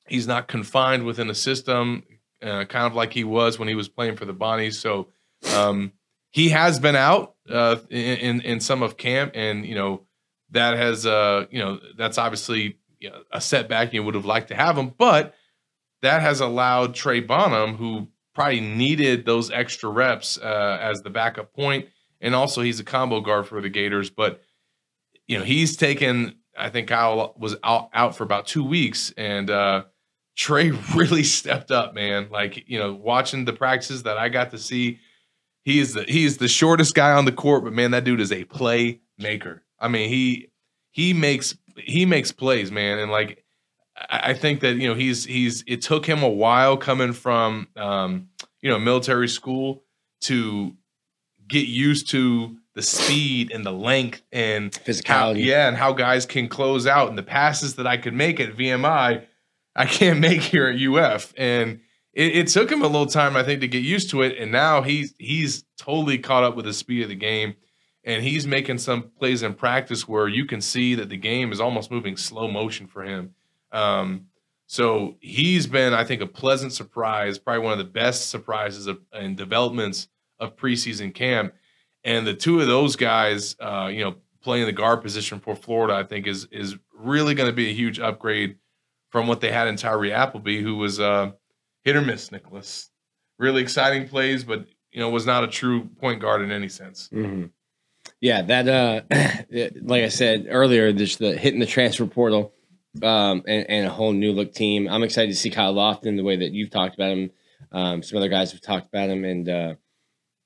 [0.06, 2.02] he's not confined within a system
[2.42, 5.08] uh, kind of like he was when he was playing for the bonnies so
[5.54, 5.92] um
[6.34, 10.02] he has been out uh, in, in some of camp, and you know
[10.50, 13.92] that has uh you know that's obviously you know, a setback.
[13.92, 15.34] You would have liked to have him, but
[16.02, 21.54] that has allowed Trey Bonham, who probably needed those extra reps uh, as the backup
[21.54, 21.86] point,
[22.20, 24.10] and also he's a combo guard for the Gators.
[24.10, 24.42] But
[25.28, 26.34] you know he's taken.
[26.56, 29.84] I think Kyle was out out for about two weeks, and uh,
[30.36, 32.28] Trey really stepped up, man.
[32.30, 35.00] Like you know, watching the practices that I got to see
[35.64, 38.20] he is the he is the shortest guy on the court, but man, that dude
[38.20, 39.60] is a playmaker.
[39.78, 40.48] I mean, he
[40.90, 43.44] he makes he makes plays, man, and like
[43.96, 47.68] I, I think that you know he's he's it took him a while coming from
[47.76, 48.28] um,
[48.60, 49.84] you know military school
[50.22, 50.76] to
[51.48, 55.44] get used to the speed and the length and how, Physicality.
[55.44, 58.56] yeah, and how guys can close out and the passes that I could make at
[58.56, 59.24] VMI,
[59.76, 61.32] I can't make here at UF.
[61.36, 61.80] And
[62.12, 64.38] it, it took him a little time, I think, to get used to it.
[64.38, 67.54] And now he's he's totally caught up with the speed of the game.
[68.06, 71.60] And he's making some plays in practice where you can see that the game is
[71.60, 73.34] almost moving slow motion for him.
[73.72, 74.26] Um,
[74.66, 79.00] so he's been, I think, a pleasant surprise, probably one of the best surprises of,
[79.12, 80.08] and developments
[80.38, 81.54] of preseason camp.
[82.04, 85.94] And the two of those guys, uh, you know, playing the guard position for Florida,
[85.94, 88.56] I think is is really going to be a huge upgrade
[89.10, 91.32] from what they had in Tyree Appleby, who was uh,
[91.82, 92.30] hit or miss.
[92.30, 92.90] Nicholas,
[93.38, 97.08] really exciting plays, but you know, was not a true point guard in any sense.
[97.12, 97.50] Mhm.
[98.20, 99.00] Yeah, that uh,
[99.82, 102.52] like I said earlier, just the hitting the transfer portal,
[103.02, 104.88] um, and, and a whole new look team.
[104.88, 107.30] I'm excited to see Kyle Lofton the way that you've talked about him.
[107.72, 109.74] Um, some other guys have talked about him, and uh,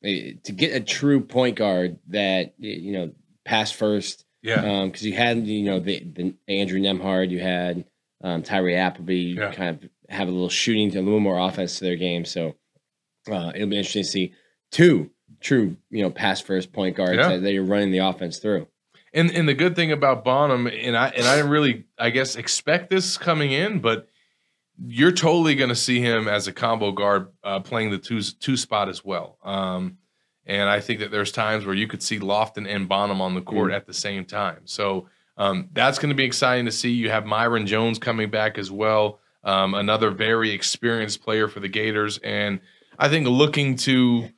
[0.03, 3.11] to get a true point guard that you know
[3.45, 4.87] pass first, Yeah.
[4.87, 7.85] because you had you know the, the Andrew Nembhard, you had
[8.23, 9.53] um, Tyree Appleby, Yeah.
[9.53, 12.25] kind of have a little shooting, to a little more offense to their game.
[12.25, 12.55] So
[13.31, 14.33] uh, it'll be interesting to see
[14.73, 17.29] two true you know pass first point guards Yeah.
[17.31, 18.67] that, that you're running the offense through.
[19.15, 22.37] And and the good thing about Bonham, and I and I didn't really, I guess,
[22.37, 24.08] expect this coming in, but
[24.87, 28.57] you're totally going to see him as a combo guard uh, playing the two two
[28.57, 29.39] spot as well.
[29.43, 29.99] Um,
[30.47, 33.43] and I think that there's times where you could see Lofton and Bonham on the
[33.43, 34.61] court at the same time.
[34.65, 36.91] So um, that's going to be exciting to see.
[36.91, 41.69] You have Myreon Jones coming back as well, um, another very experienced player for the
[41.69, 42.61] Gators, and
[42.99, 44.31] I think looking to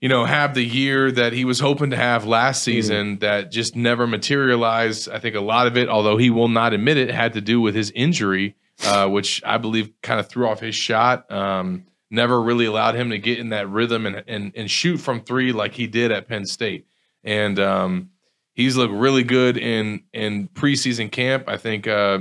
[0.00, 3.74] you know, have the year that he was hoping to have last season that just
[3.74, 5.08] never materialized.
[5.08, 7.60] I think a lot of it, although he will not admit it, had to do
[7.60, 11.30] with his injury, uh, which I believe kind of threw off his shot.
[11.30, 15.20] Um, never really allowed him to get in that rhythm and, and and shoot from
[15.20, 16.86] three like he did at Penn State.
[17.24, 18.10] And um,
[18.54, 21.44] he's looked really good in in preseason camp.
[21.48, 22.20] I think uh,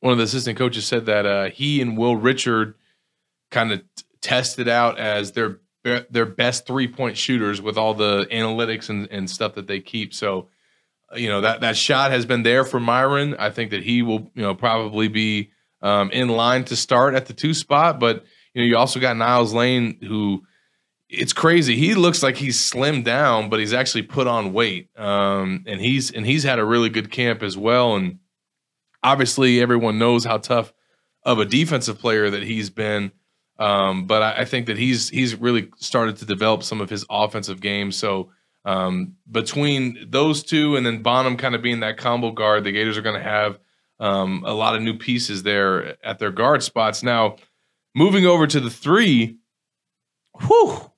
[0.00, 2.74] one of the assistant coaches said that uh, he and Will Richard
[3.50, 5.60] kind of t- tested out as their
[6.10, 10.12] their best three point shooters with all the analytics and, and stuff that they keep.
[10.12, 10.48] So,
[11.14, 13.36] you know that that shot has been there for Myreon.
[13.38, 15.50] I think that he will you know probably be
[15.82, 18.00] um, in line to start at the two spot.
[18.00, 20.42] But you know you also got Niels Lane who
[21.08, 21.76] it's crazy.
[21.76, 24.90] He looks like he's slimmed down, but he's actually put on weight.
[24.98, 27.94] Um, and he's and he's had a really good camp as well.
[27.94, 28.18] And
[29.02, 30.72] obviously everyone knows how tough
[31.22, 33.12] of a defensive player that he's been.
[33.58, 37.06] Um, but I, I think that he's he's really started to develop some of his
[37.08, 37.92] offensive game.
[37.92, 38.30] So
[38.66, 42.98] um, between those two and then Bonham kind of being that combo guard, the Gators
[42.98, 43.60] are going to have
[44.00, 47.02] um, a lot of new pieces there at their guard spots.
[47.04, 47.36] Now,
[47.94, 49.38] moving over to the three,
[50.40, 50.90] whew,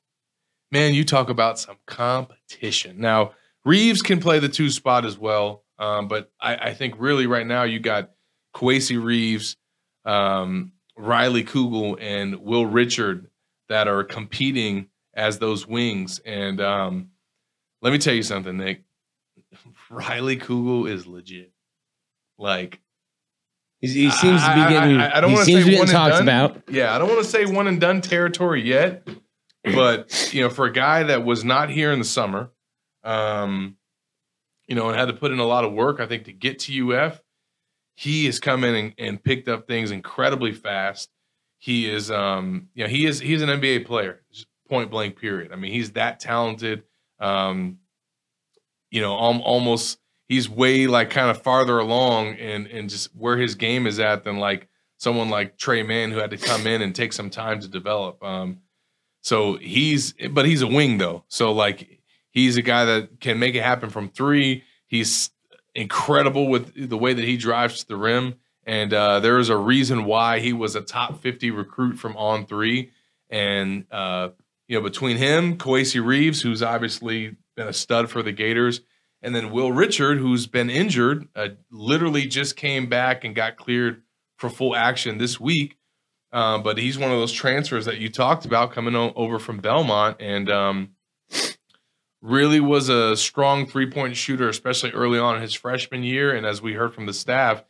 [0.72, 2.98] man, you talk about some competition.
[2.98, 3.32] Now,
[3.66, 7.46] Reeves can play the two spot as well, um, but I, I think really right
[7.46, 8.12] now you got
[8.54, 9.58] Kowacie Reeves,
[10.06, 13.28] um, Riley Kugel, and Will Richard
[13.68, 16.18] that are competing as those wings.
[16.20, 17.10] And um,
[17.82, 18.82] let me tell you something, Nick.
[19.90, 21.52] Riley Kugel is legit.
[22.38, 22.80] Like
[23.80, 24.96] He's, he seems to be I- I- getting.
[24.96, 26.22] I- I don't he wanna seems say to getting one and talked done.
[26.22, 26.62] about.
[26.68, 29.06] Yeah, I don't want to say one and done territory yet,
[29.64, 32.50] but you know, for a guy that was not here in the summer,
[33.04, 33.76] um,
[34.66, 36.58] you know, and had to put in a lot of work, I think to get
[36.60, 37.22] to UF,
[37.94, 41.08] he has come in and, and picked up things incredibly fast.
[41.58, 44.22] He is, um, you know, he is he's an NBA player,
[44.68, 45.20] point blank.
[45.20, 45.52] Period.
[45.52, 46.82] I mean, he's that talented.
[47.20, 47.78] Um,
[48.90, 53.36] you know, al- almost he's way like kind of farther along and and just where
[53.36, 56.82] his game is at than like someone like Tre Mann who had to come in
[56.82, 58.22] and take some time to develop.
[58.22, 58.58] Um,
[59.20, 61.24] so he's, but he's a wing though.
[61.28, 62.00] So like
[62.30, 64.64] he's a guy that can make it happen from three.
[64.86, 65.30] He's
[65.74, 69.56] incredible with the way that he drives to the rim, and uh, there is a
[69.56, 72.90] reason why he was a top fifty recruit from on three.
[73.30, 74.30] And uh,
[74.68, 78.82] you know, between him, Kowacie Reeves, who's obviously been a stud for the Gators,
[79.22, 84.02] and then Will Richard, who's been injured, uh, literally just came back and got cleared
[84.36, 85.76] for full action this week.
[86.30, 89.58] Um, but he's one of those transfers that you talked about coming o- over from
[89.58, 90.90] Belmont, and um,
[92.20, 96.36] really was a strong three point shooter, especially early on in his freshman year.
[96.36, 97.64] And as we heard from the staff,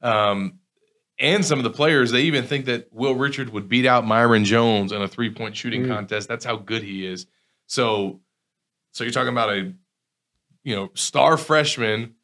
[0.00, 0.59] um,
[1.20, 4.44] and some of the players, they even think that Will Richard would beat out Myreon
[4.44, 5.88] Jones in a three point shooting Mm.
[5.88, 6.28] contest.
[6.28, 7.26] That's how good he is.
[7.66, 8.20] So,
[8.92, 9.72] so you're talking about a
[10.64, 12.14] you know star freshman,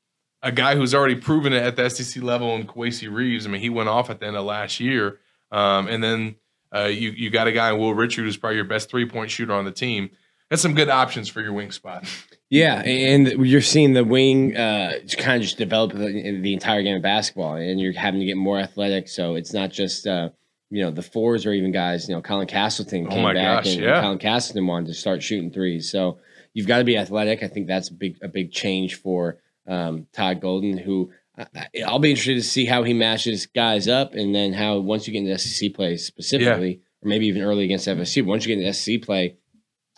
[0.42, 3.46] a guy who's already proven it at the SEC level in Kowacie Reeves.
[3.46, 5.18] I mean, he went off at the end of last year,
[5.52, 6.37] um, and then
[6.74, 9.30] uh, you you got a guy in Will Richard who's probably your best three point
[9.30, 10.11] shooter on the team.
[10.50, 12.04] That's some good options for your wing spot.
[12.48, 16.94] Yeah, and you're seeing the wing uh, kind of just develop the, the entire game
[16.96, 19.09] of basketball, and you're having to get more athletic.
[19.09, 20.28] So it's not just uh,
[20.70, 22.09] you know the fours or even guys.
[22.09, 24.00] You know, Colin Castleton Oh came my back, gosh, and yeah.
[24.00, 25.90] Colin Castleton wanted to start shooting threes.
[25.90, 26.18] So
[26.54, 27.42] you've got to be athletic.
[27.42, 31.83] I think that's a big a big change for um, Todd Golden, who I, I-
[31.85, 35.12] I'll be interested to see how he matches guys up, and then how once you
[35.12, 38.25] get into SEC play specifically, or maybe even early against FSU.
[38.25, 39.35] Once you get into SEC play.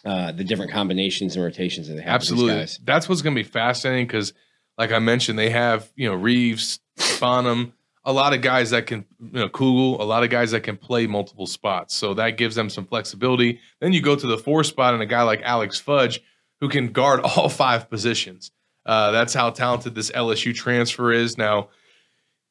[0.04, 2.14] Uh, the different combinations and rotations that they have.
[2.14, 2.54] Absolutely.
[2.54, 2.78] guys.
[2.84, 4.32] That's what's going to be fascinating because,
[4.76, 6.78] like I mentioned, they have you know Reeves,
[7.20, 7.72] Bonham,
[8.04, 10.76] a lot of guys that can you know Kugel, a lot of guys that can
[10.76, 11.94] play multiple spots.
[11.94, 13.60] So that gives them some flexibility.
[13.80, 16.20] Then you go to the four spot and a guy like Alex Fudge,
[16.60, 18.50] who can guard all five positions.
[18.86, 21.36] Uh, that's how talented this LSU transfer is.
[21.36, 21.68] Now,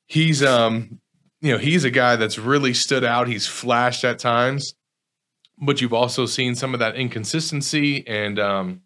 [0.06, 1.00] he's um,
[1.42, 3.28] you know, he's a guy that's really stood out.
[3.28, 4.76] He's flashed at times,
[5.60, 8.82] but you've also seen some of that inconsistency and um,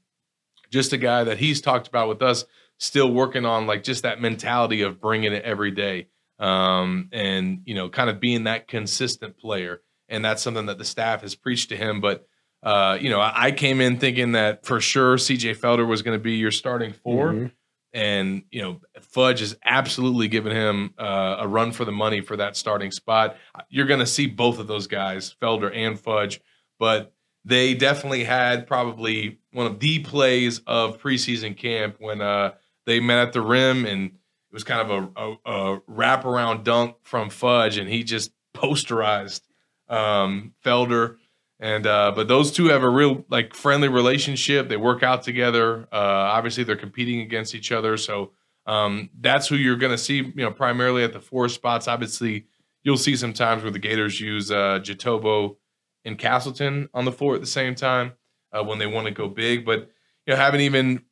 [0.72, 2.46] just a guy that he's talked about with us
[2.78, 6.08] still working on like just that mentality of bringing it every day
[6.40, 9.82] um, and you know kind of being that consistent player.
[10.10, 12.28] And that's something that the staff has preached to him but
[12.64, 16.18] uh, you know I, I came in thinking that for sure cj felder was going
[16.18, 17.52] to be your starting 4 Mhm.
[17.94, 22.38] and you know fudge is absolutely giving him uh, a run for the money for
[22.38, 23.36] that starting spot.
[23.70, 26.40] You're going to see both of those guys felder and fudge
[26.82, 27.14] but
[27.46, 32.54] they definitely had probably one of the plays of preseason camp when uh,
[32.88, 36.96] they met at the rim and it was kind of a, a, a wraparound dunk
[37.04, 39.42] from Fudge and he just posterized
[39.90, 41.18] um, Felder.
[41.60, 44.68] And uh, but those two have a real like friendly relationship.
[44.68, 45.88] They work out together.
[45.92, 47.96] Uh, obviously, they're competing against each other.
[47.98, 48.32] So
[48.66, 50.16] um, that's who you're going to see.
[50.16, 51.88] You know, primarily at the four spots.
[51.88, 52.48] Obviously,
[52.82, 55.58] you'll see some times where the Gators use uh, Jitoboh
[56.06, 58.14] and Castleton on the floor at the same time
[58.52, 59.66] uh, when they want to go big.
[59.66, 59.90] But
[60.26, 61.04] you know, haven't even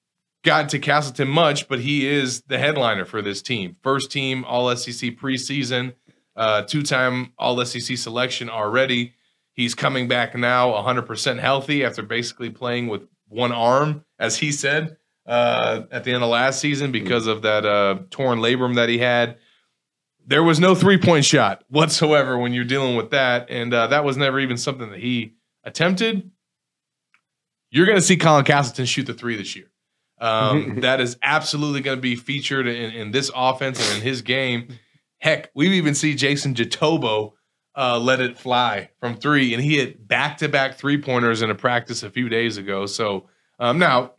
[0.44, 3.76] gotten to Castleton much, but he is the headliner for this team.
[3.82, 5.94] First team All SEC preseason,
[6.36, 9.14] uh, two time All SEC selection already.
[9.54, 14.98] He's coming back now 100% healthy after basically playing with one arm, as he said
[15.26, 18.98] uh, at the end of last season because of that uh, torn labrum that he
[18.98, 19.38] had.
[20.30, 23.50] There was no three point shot whatsoever when you're dealing with that.
[23.50, 26.30] And uh, that was never even something that he attempted.
[27.72, 29.72] You're going to see Colin Castleton shoot the three this year.
[30.22, 34.22] Um, that is absolutely going to be featured in, in this offense and in his
[34.22, 34.68] game.
[35.18, 37.34] Heck, we've even see Jason Jitoboh
[37.76, 41.50] uh, let it fly from three, and he hit back to back three pointers in
[41.50, 42.86] a practice a few days ago.
[42.86, 43.28] So
[43.60, 44.12] um, now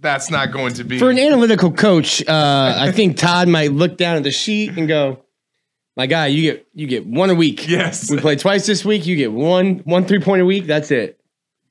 [0.00, 3.96] that's not going to be For an analytical coach, uh, I think Todd might look
[3.96, 5.24] down at the sheet and go,
[5.96, 7.68] "My guy, you get you get one a week.
[7.68, 8.10] yes.
[8.10, 9.06] We play twice this week.
[9.06, 10.66] You get one one three point a week.
[10.66, 11.20] That's it."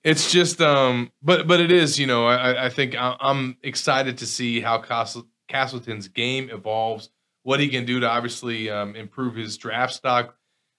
[0.03, 4.27] It's just, um, but but it is, you know, I, I think I'm excited to
[4.27, 7.09] see how Castle, Castleton's game evolves,
[7.41, 10.35] what he can do to obviously um, improve his draft stock,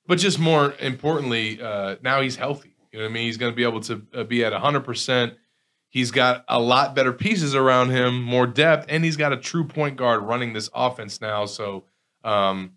[0.07, 2.77] but just more importantly, uh, now he's healthy.
[2.93, 3.25] You know what I mean?
[3.25, 4.81] He's going to be able to uh, be at 100.
[4.85, 5.35] percent
[5.89, 9.65] He's got a lot better pieces around him, more depth, and he's got a true
[9.65, 11.47] point guard running this offense now.
[11.47, 11.85] So,
[12.23, 12.73] um,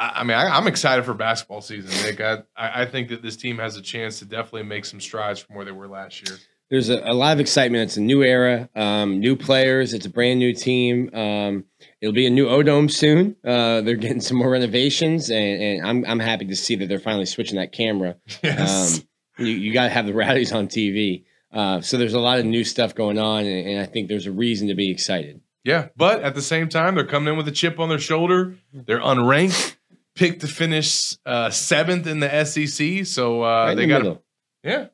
[0.00, 2.20] I, I mean, I, I'm excited for basketball season, Nick.
[2.20, 5.40] I, I I think that this team has a chance to definitely make some strides
[5.40, 6.38] from where they were last year.
[6.70, 7.82] There's a, a lot of excitement.
[7.82, 9.92] It's a new era, um, new players.
[9.92, 11.10] It's a brand new team.
[11.12, 11.64] Um,
[12.00, 13.34] it'll be a new Odome soon.
[13.44, 17.00] Uh, they're getting some more renovations, and, and I'm I'm happy to see that they're
[17.00, 18.16] finally switching that camera.
[18.42, 18.98] Yes.
[18.98, 19.04] Um,
[19.38, 21.24] you you got to have the rallies on TV.
[21.52, 24.26] Uh, so there's a lot of new stuff going on, and, and I think there's
[24.26, 25.40] a reason to be excited.
[25.64, 28.54] yeah, but at the same time, they're coming in with a chip on their shoulder.
[28.72, 29.76] They're unranked,
[30.14, 33.06] picked to finish uh, seventh in the SEC.
[33.06, 34.24] So uh, right they the got middle,
[34.62, 34.86] yeah,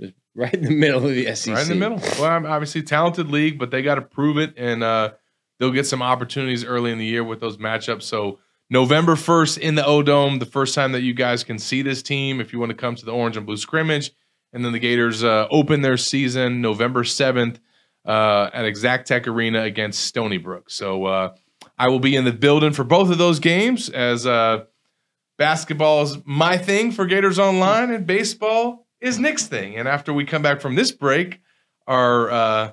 [0.00, 1.54] just right in the middle of the SEC.
[1.54, 1.98] right in the middle.
[2.20, 5.12] Well, I'm obviously talented league, but they got to prove it, and uh,
[5.58, 8.02] they'll get some opportunities early in the year with those matchups.
[8.02, 8.38] So
[8.70, 12.02] November 1st in the O Dome, the first time that you guys can see this
[12.02, 14.10] team if you want to come to the Orange and Blue scrimmage.
[14.52, 17.58] And then the Gators uh, open their season November 7th
[18.06, 20.70] uh, at Exactech Arena against Stony Brook.
[20.70, 21.34] So uh,
[21.78, 24.64] I will be in the building for both of those games as uh,
[25.38, 29.76] basketball is my thing for Gators Online and baseball is Nick's thing.
[29.76, 31.40] And after we come back from this break,
[31.86, 32.72] our uh,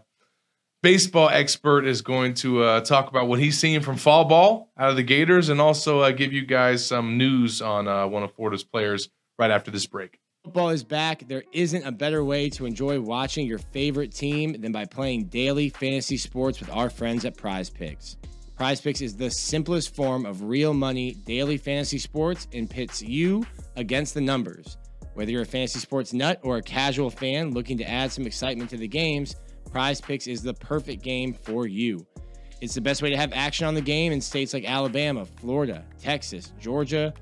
[0.84, 4.92] baseball expert is going to uh, talk about what he's seeing from fall ball out
[4.92, 8.34] of the Gators and also uh, give you guys some news on uh, one of
[8.34, 10.20] Florida's players right after this break.
[10.44, 11.28] Football is back.
[11.28, 15.70] There isn't a better way to enjoy watching your favorite team than by playing daily
[15.70, 18.18] fantasy sports with our friends at Prize Picks.
[18.62, 23.44] Prize Picks is the simplest form of real money daily fantasy sports and pits you
[23.76, 24.78] against the numbers.
[25.16, 28.70] Whether you're a fantasy sports nut or a casual fan looking to add some excitement
[28.70, 29.36] to the games,
[29.72, 32.06] Prize Picks is the perfect game for you.
[32.62, 35.84] It's the best way to have action on the game in states like Alabama, Florida,
[36.00, 37.16] Texas, Georgia,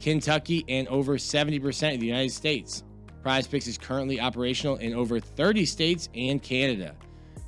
[0.00, 2.84] Kentucky, and over 70% of the United States.
[3.22, 6.94] Prize Picks is currently operational in over 30 states and Canada.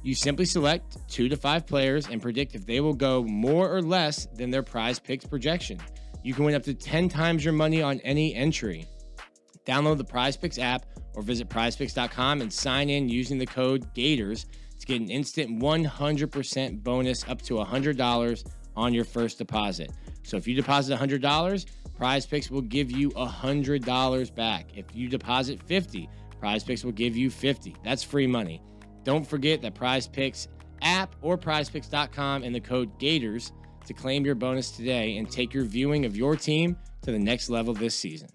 [0.08, 3.82] You simply select two to five players and predict if they will go more or
[3.82, 5.78] less than their prize picks projection.
[6.24, 8.86] You can win up to 10 times your money on any entry.
[9.66, 14.46] Download the Prize Picks app or visit prizepicks.com and sign in using the code GATORS
[14.78, 19.92] to get an instant 100% bonus up to $100 on your first deposit.
[20.22, 21.66] So if you deposit $100,
[21.98, 24.70] Prize Picks will give you $100 back.
[24.74, 26.08] If you deposit 50,
[26.40, 27.76] Prize Picks will give you 50.
[27.84, 28.62] That's free money.
[29.04, 30.48] Don't forget that Prize Picks
[30.82, 33.52] app or prizepicks.com and the code GATORS
[33.86, 37.48] to claim your bonus today and take your viewing of your team to the next
[37.48, 38.28] level this season.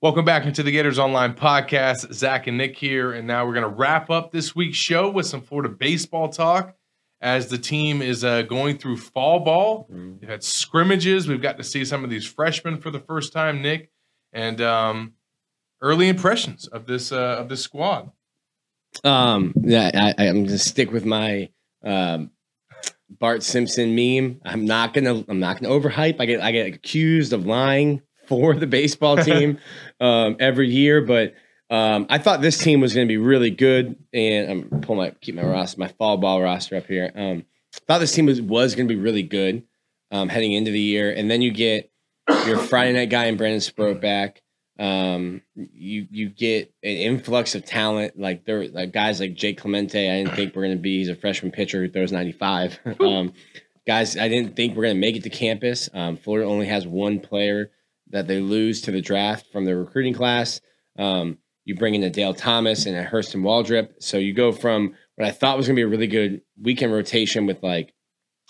[0.00, 2.12] Welcome back into the Gators Online podcast.
[2.12, 3.12] Zach and Nick here.
[3.12, 6.74] And now we're going to wrap up this week's show with some Florida baseball talk
[7.20, 9.84] as the team is uh, going through fall ball.
[9.84, 10.14] Mm-hmm.
[10.20, 11.28] We've had scrimmages.
[11.28, 13.92] We've got to see some of these freshmen for the first time, Nick,
[14.32, 15.12] and um,
[15.80, 18.10] early impressions of this uh, of this squad.
[19.04, 21.50] Um, yeah, I, I'm gonna stick with my
[21.84, 22.30] um,
[23.08, 24.40] Bart Simpson meme.
[24.44, 26.16] I'm not gonna I'm not gonna overhype.
[26.20, 29.58] I get I get accused of lying for the baseball team
[30.00, 31.34] um, every year, but
[31.70, 33.96] um, I thought this team was gonna be really good.
[34.12, 37.10] And I'm pull my keep my roster my fall ball roster up here.
[37.14, 37.44] Um,
[37.86, 39.64] thought this team was was gonna be really good
[40.10, 41.90] um, heading into the year, and then you get
[42.46, 44.41] your Friday night guy and Brandon Sproat back.
[44.82, 50.10] Um, you you get an influx of talent like there like guys like Jake Clemente.
[50.10, 50.98] I didn't think we're gonna be.
[50.98, 52.80] He's a freshman pitcher who throws 95.
[53.00, 53.32] um,
[53.86, 55.88] guys, I didn't think we're gonna make it to campus.
[55.94, 57.70] Um, Florida only has one player
[58.10, 60.60] that they lose to the draft from the recruiting class.
[60.98, 64.96] Um, you bring in a Dale Thomas and a Hurston Waldrep, so you go from
[65.14, 67.94] what I thought was gonna be a really good weekend rotation with like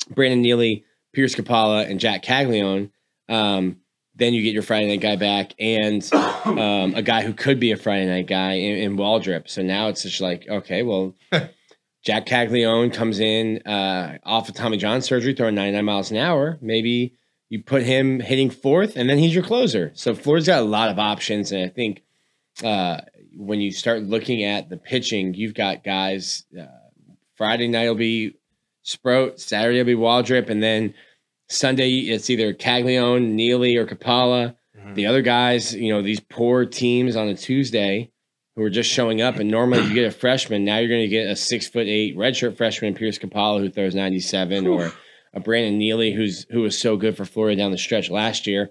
[0.08, 2.90] Brandon Neely, Pierce Coppola, and Jac Caglianone.
[3.28, 3.81] Um,
[4.14, 7.72] then you get your Friday night guy back and um, a guy who could be
[7.72, 9.48] a Friday night guy in, in Waldrep.
[9.48, 11.14] So now it's just like, okay, well,
[12.02, 16.58] Jac Caglianone comes in uh, off of Tommy John surgery, throwing 99 miles an hour.
[16.60, 17.14] Maybe
[17.48, 19.92] you put him hitting fourth, and then he's your closer.
[19.94, 22.02] So Florida's got a lot of options, and I think
[22.64, 23.02] uh,
[23.36, 26.44] when you start looking at the pitching, you've got guys.
[26.58, 26.66] Uh,
[27.36, 28.36] Friday night will be
[28.82, 30.94] Sproat, Saturday will be Waldrep, and then
[31.52, 34.56] Sunday it's either Caglianone, Neely, or Coppola.
[34.94, 38.10] The other guys, you know, these poor teams on a Tuesday
[38.56, 40.64] who are just showing up, and normally you get a freshman.
[40.64, 43.94] Now you're going to get a six foot eight redshirt freshman, Pierce Coppola, who throws
[43.94, 44.92] 97, or
[45.32, 48.70] a Brandon Neely, who's who was so good for Florida down the stretch last year,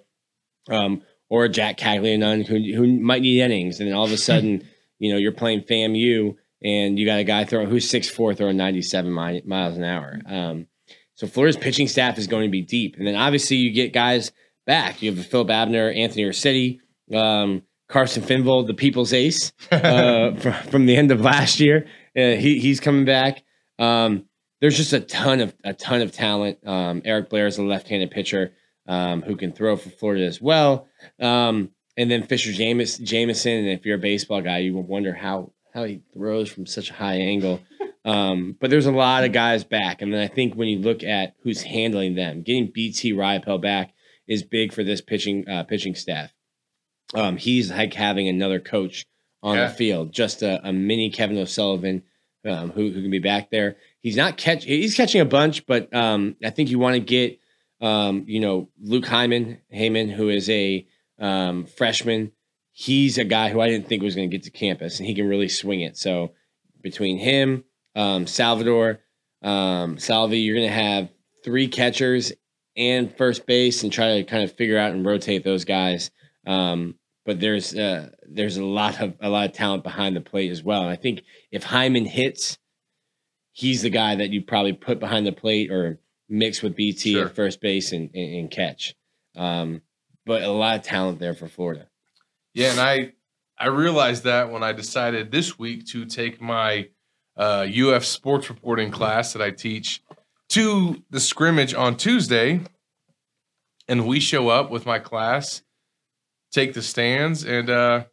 [0.69, 4.17] um, or a Jac Caglianone, who who might need innings, and then all of a
[4.29, 4.67] sudden,
[4.99, 8.57] you know, you're playing FAMU, and you got a guy throwing who's six four throwing
[8.57, 10.19] 97 mi- miles an hour.
[10.27, 10.67] Um,
[11.21, 14.31] so Florida's pitching staff is going to be deep, and then obviously you get guys
[14.65, 15.03] back.
[15.03, 16.79] You have Phil Abner, Anthony Ursetti,
[17.15, 21.85] um, Carson Finnvold, the people's ace uh, from, from the end of last year.
[22.17, 23.43] Uh, he he's coming back.
[23.77, 24.25] Um,
[24.61, 26.57] there's just a ton of a ton of talent.
[26.67, 28.53] Um, Eric Blair is a left-handed pitcher
[28.87, 30.87] um, who can throw for Florida as well.
[31.19, 33.59] Um, and then Fisher James, Jameson.
[33.59, 36.89] And if you're a baseball guy, you will wonder how how he throws from such
[36.89, 37.61] a high angle.
[38.03, 41.03] Um, but there's a lot of guys back, and then I think when you look
[41.03, 43.93] at who's handling them, getting BT Riopelle back
[44.27, 46.31] is big for this pitching uh, pitching staff.
[47.13, 49.05] Um, he's like having another coach
[49.43, 49.67] on Yeah.
[49.67, 52.03] the field, just a, a mini Kevin O'Sullivan
[52.45, 53.77] um, who, who can be back there.
[53.99, 54.63] He's not catch.
[54.63, 57.39] He's catching a bunch, but um, I think you want to get
[57.81, 60.87] um, you know Luke Hyman Heyman, who is a
[61.19, 62.31] um, freshman.
[62.71, 65.13] He's a guy who I didn't think was going to get to campus, and he
[65.13, 65.97] can really swing it.
[65.97, 66.31] So
[66.81, 67.63] between him,
[67.95, 68.99] um, Salvador,
[69.41, 71.09] um, Salvi, you're going to have
[71.43, 72.31] three catchers
[72.77, 76.09] and first base, and try to kind of figure out and rotate those guys.
[76.47, 80.51] Um, but there's uh, there's a lot of a lot of talent behind the plate
[80.51, 80.81] as well.
[80.81, 82.57] And I think if Hyman hits,
[83.51, 87.25] he's the guy that you probably put behind the plate or mix with BT Sure.
[87.25, 88.95] at first base and, and, and catch.
[89.35, 89.81] Um,
[90.25, 91.87] but a lot of talent there for Florida.
[92.53, 93.13] Yeah, and I
[93.59, 96.87] I realized that when I decided this week to take my
[97.41, 100.03] uh, UF sports reporting class that I teach
[100.49, 102.61] to the scrimmage on Tuesday,
[103.87, 105.63] and we show up with my class,
[106.51, 108.03] take the stands, and uh,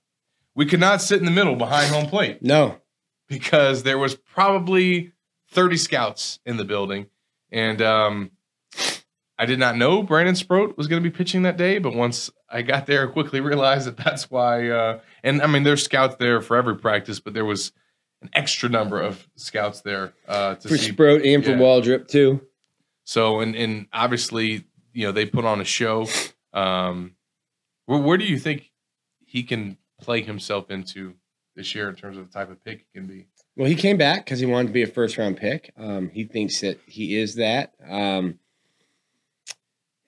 [0.55, 2.79] we could not sit in the middle behind home plate No,
[3.29, 5.13] because there was probably
[5.51, 7.09] 30 scouts in the building.
[7.53, 8.31] And um,
[9.39, 12.31] I did not know Brandon Sproat was going to be pitching that day, but once
[12.49, 14.71] I got there, I quickly realized that that's why.
[14.71, 17.73] Uh, and I mean, there's scouts there for every practice, but there was
[18.23, 20.93] an extra number of scouts there uh, to for see.
[20.93, 21.59] Sproat and for yeah.
[21.59, 22.41] Waldrep too.
[23.05, 26.07] So, and and obviously, you know, they put on a show.
[26.53, 27.15] Um,
[27.87, 28.71] where, where do you think
[29.25, 31.15] he can play himself into
[31.55, 33.27] this year in terms of the type of pick he can be?
[33.57, 35.73] Well, he came back because he wanted to be a first round pick.
[35.77, 37.75] Um, he thinks that he is that.
[37.89, 38.39] Um,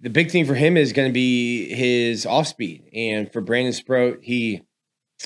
[0.01, 3.73] the big thing for him is going to be his off speed, and for Brandon
[3.73, 4.63] Sproat, he.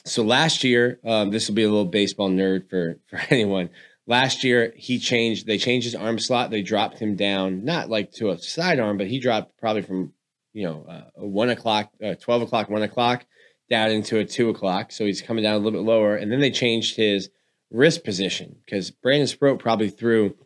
[0.04, 3.70] So last year, um, this will be a little baseball nerd for for anyone.
[4.06, 5.46] Last year, he changed.
[5.46, 6.50] They changed his arm slot.
[6.50, 10.12] They dropped him down, not like to a sidearm, but he dropped probably from
[10.52, 13.24] you know uh, one o'clock, uh, twelve o'clock, one o'clock
[13.70, 14.92] down into a two o'clock.
[14.92, 17.30] So he's coming down a little bit lower, and then they changed his
[17.70, 20.36] wrist position because Brandon Sproat probably threw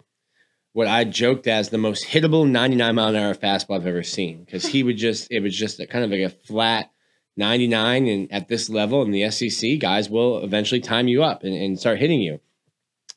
[0.73, 4.45] what I joked as the most hittable 99 mile an hour fastball I've ever seen
[4.45, 6.91] because he would just it was just a, kind of like a flat
[7.39, 11.55] 99 and at this level in the SEC guys will eventually time you up and,
[11.55, 12.41] and start hitting you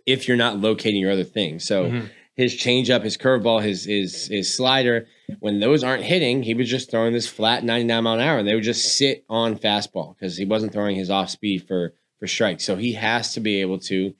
[0.05, 1.65] if you're not locating your other things.
[1.65, 2.09] So Mhm.
[2.35, 5.07] his changeup, his curveball, his his his slider,
[5.39, 8.47] when those aren't hitting, he was just throwing this flat 99 mile an hour and
[8.47, 12.27] they would just sit on fastball because he wasn't throwing his off speed for for
[12.27, 12.63] strikes.
[12.63, 14.13] So he has to be able to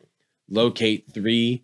[0.50, 1.64] locate three.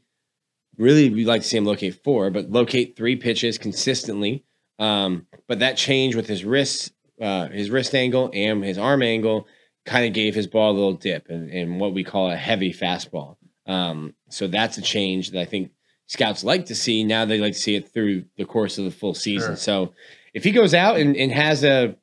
[0.78, 4.44] Really, we'd like to see him locate four, but locate three pitches consistently.
[4.80, 6.92] Um, but that change with his wrist,
[7.22, 9.48] uh, his wrist angle and his arm angle,
[9.86, 12.74] kind of gave his ball a little dip and, and what we call a heavy
[12.74, 13.38] fastball.
[13.66, 15.72] Um, so that's a change that I think
[16.08, 17.04] scouts like to see.
[17.04, 19.52] Now they like to see it through the course of the full season.
[19.52, 19.56] Sure.
[19.56, 19.94] So
[20.34, 21.96] if he goes out and, and has a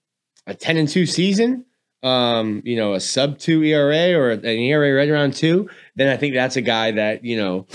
[0.46, 1.64] a ten and two season,
[2.02, 6.16] um, you know, a sub two ERA or an ERA right around two, then I
[6.16, 7.66] think that's a guy that you know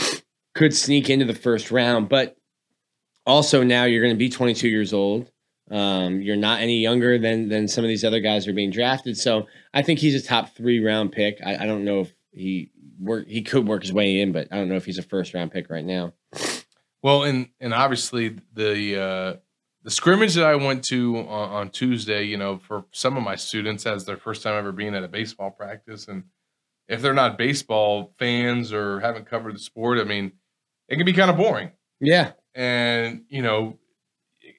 [0.53, 2.09] could sneak into the first round.
[2.09, 2.37] But
[3.25, 5.31] also now you're going to be 22 years old.
[5.71, 8.71] Um, you're not any younger than than some of these other guys who are being
[8.71, 9.17] drafted.
[9.17, 11.39] So I think he's a top three round pick.
[11.45, 14.55] I, I don't know if he work he could work his way in, but I
[14.55, 16.13] don't know if he's a first round pick right now.
[17.01, 19.33] Well, and and obviously the uh,
[19.83, 23.35] the scrimmage that I went to on, on Tuesday, you know, for some of my
[23.35, 26.23] students, as their first time ever being at a baseball practice, and
[26.87, 30.33] if they're not baseball fans or haven't covered the sport, I mean,
[30.87, 31.71] it can be kind of boring.
[32.01, 33.77] Yeah, And you know,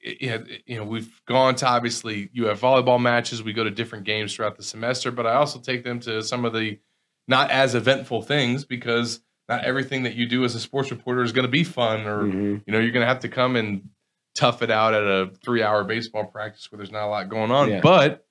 [0.03, 3.43] you know, we've gone to obviously you have volleyball matches.
[3.43, 6.45] We go to different games throughout the semester, but I also take them to some
[6.45, 6.79] of the
[7.27, 11.31] not as eventful things because not everything that you do as a sports reporter is
[11.33, 12.63] going to be fun or Mhm.
[12.65, 13.89] you know you're going to have to come and
[14.33, 17.51] tough it out at a three hour baseball practice where there's not a lot going
[17.51, 17.81] on Yeah.
[17.81, 18.25] but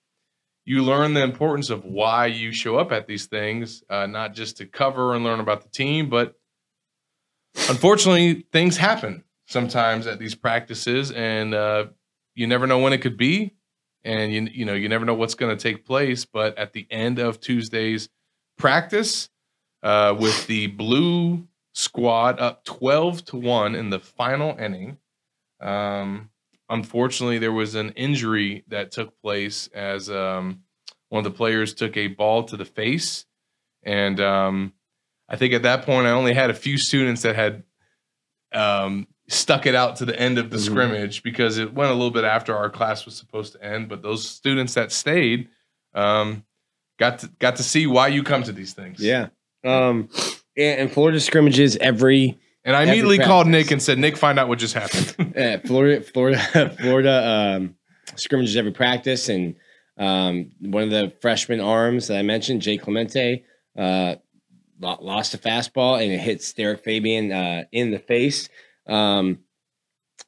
[0.65, 4.57] you learn the importance of why you show up at these things uh, not just
[4.59, 6.35] to cover and learn about the team but
[7.69, 11.85] unfortunately things happen sometimes at these practices and uh,
[12.35, 13.55] you never know when it could be
[14.05, 16.87] and you you know you never know what's going to take place but at the
[16.91, 18.09] end of tuesday's
[18.57, 19.29] practice
[19.83, 24.99] uh, with the blue squad up 12 to 1 in the final inning.
[25.61, 26.31] Um,
[26.69, 30.63] unfortunately, there was an injury that took place as um,
[31.09, 33.27] one of the players took a ball to the face.
[33.83, 34.73] And um,
[35.29, 37.63] I think at that point, I only had a few students that had
[38.53, 40.65] um, stuck it out to the end of the Mhm.
[40.67, 43.89] scrimmage because it went a little bit after our class was supposed to end.
[43.89, 45.49] But those students that stayed
[45.95, 46.45] um,
[46.99, 49.01] got to, got to see why you come to these things.
[49.01, 49.29] yeah.
[49.65, 50.09] Um,
[50.57, 53.47] and, Florida scrimmages every And I Every immediately called.
[53.47, 55.35] Nick and said, Nick, find out what just happened.
[55.37, 57.75] uh, Florida, Florida, Florida um,
[58.17, 59.55] scrimmages every practice, and
[59.97, 63.45] um, one of the freshman arms that I mentioned, Jay Clemente,
[63.79, 64.17] uh,
[64.81, 68.49] lost a fastball and it hits Derek Fabian uh, in the face.
[68.91, 69.39] Um,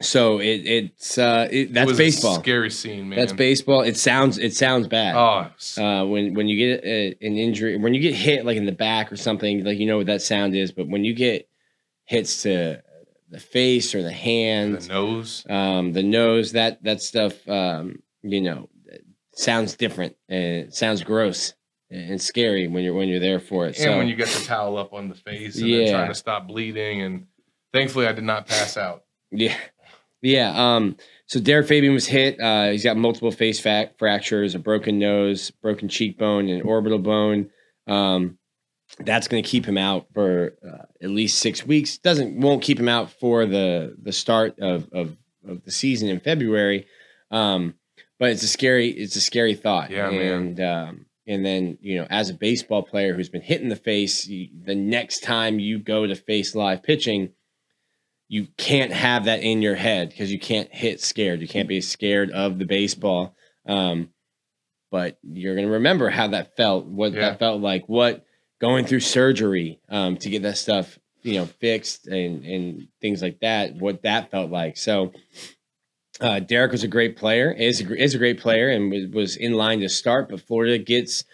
[0.00, 2.34] so it, it's uh, it, It that's a baseball.
[2.40, 3.18] scary scene, man.
[3.18, 3.82] That's baseball.
[3.82, 5.14] It sounds it sounds bad.
[5.14, 8.66] Oh, Uh, when when you get a, an injury, when you get hit like in
[8.66, 10.72] the back or something, like you know what that sound is.
[10.72, 11.48] But when you get
[12.04, 12.82] hits to
[13.30, 15.46] the face or the hands, the nose.
[15.48, 18.68] um, the nose, that that stuff, um, you know,
[19.34, 21.54] sounds different and it sounds gross
[21.90, 23.76] and scary when you're when you're there for it.
[23.76, 25.90] And so when you get the towel up on the face and Yeah.
[25.92, 27.02] trying to stop bleeding.
[27.02, 27.26] And
[27.72, 29.04] thankfully, I did not pass out.
[29.30, 29.56] yeah,
[30.20, 30.52] yeah.
[30.54, 30.96] Um,
[31.26, 32.40] so Derek Fabian was hit.
[32.40, 37.50] Uh, he's got multiple face fac- fractures, a broken nose, broken cheekbone, and orbital bone.
[37.86, 38.38] Um,
[38.98, 41.98] that's going to keep him out for uh, at least six weeks.
[41.98, 45.16] Doesn't won't keep him out for the the start of of,
[45.48, 46.86] of the season in February.
[47.30, 47.74] Um,
[48.18, 49.90] but it's a scary it's a scary thought.
[49.90, 50.20] Yeah, man.
[50.20, 53.76] and um, and then you know, as a baseball player who's been hit in the
[53.76, 57.30] face, you, the next time you go to face live pitching,
[58.32, 61.42] you can't have that in your head because you can't hit scared.
[61.42, 63.34] You can't be scared of the baseball.
[63.66, 64.08] Um,
[64.90, 67.20] but you're gonna remember how that felt, what Yeah.
[67.28, 68.24] that felt like, what
[68.58, 73.40] going through surgery um, to get that stuff, you know, fixed and and things like
[73.40, 74.78] that, what that felt like.
[74.78, 75.12] So
[76.18, 79.36] uh, Derek was a great player, is a, is a great player, and was, was
[79.36, 80.30] in line to start.
[80.30, 81.24] But Florida gets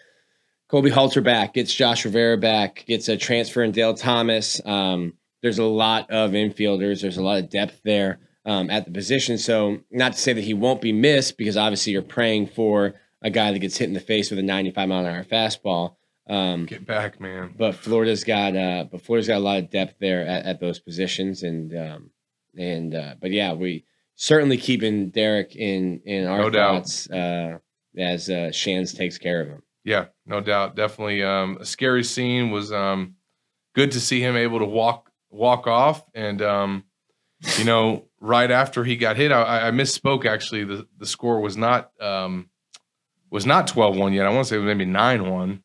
[0.68, 4.60] Colby Halter back, gets Josh Rivera back, gets a transfer in Dale Thomas.
[4.64, 5.12] Um,
[5.42, 7.02] there's a lot of infielders.
[7.02, 9.38] There's a lot of depth there um, at the position.
[9.38, 13.30] So not to say that he won't be missed, because obviously you're praying for a
[13.30, 15.96] guy that gets hit in the face with a 95 mile an hour fastball.
[16.28, 17.54] Um, Get back, man.
[17.56, 20.78] but Florida's got uh, but Florida's got a lot of depth there at, at those
[20.78, 22.10] positions, and um,
[22.56, 27.58] and uh, but yeah, we certainly keeping Derek in in our No thoughts uh,
[27.96, 29.62] as uh, Shands takes care of him.
[29.84, 30.76] Yeah, no doubt.
[30.76, 32.50] Definitely um, a scary scene.
[32.50, 33.14] Was um,
[33.74, 36.04] good to see him able to walk walk off.
[36.14, 36.84] And um,
[37.56, 40.24] you know, right after he got hit, I, I misspoke.
[40.24, 42.50] Actually, the the score was not um,
[43.30, 44.26] was not 12-1 yet.
[44.26, 45.62] I want to say it was maybe 9-1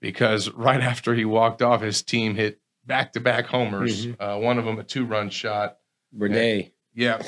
[0.00, 4.06] because right after he walked off, his team hit back to back homers.
[4.18, 5.78] Uh, one of them a two run shot.
[6.16, 6.72] Renee.
[6.94, 7.20] Yeah,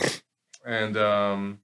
[0.64, 1.58] and um,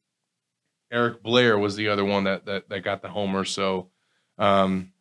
[0.93, 3.45] Eric Blair was the other one that that, that got the homer.
[3.45, 3.89] So
[4.37, 4.93] um,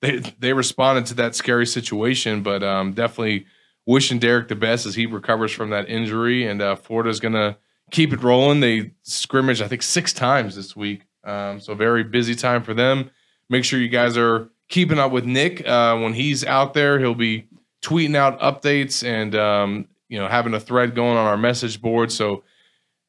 [0.00, 3.46] they they responded to that scary situation, but um, definitely
[3.86, 6.46] wishing Derek the best as he recovers from that injury.
[6.46, 7.56] And uh, Florida's gonna
[7.90, 8.60] keep it rolling.
[8.60, 13.10] They scrimmage I think six times this week, um, so very busy time for them.
[13.48, 16.98] Make sure you guys are keeping up with Nick uh, when he's out there.
[16.98, 17.46] He'll be
[17.82, 22.10] tweeting out updates and um, you know having a thread going on our message board.
[22.10, 22.42] So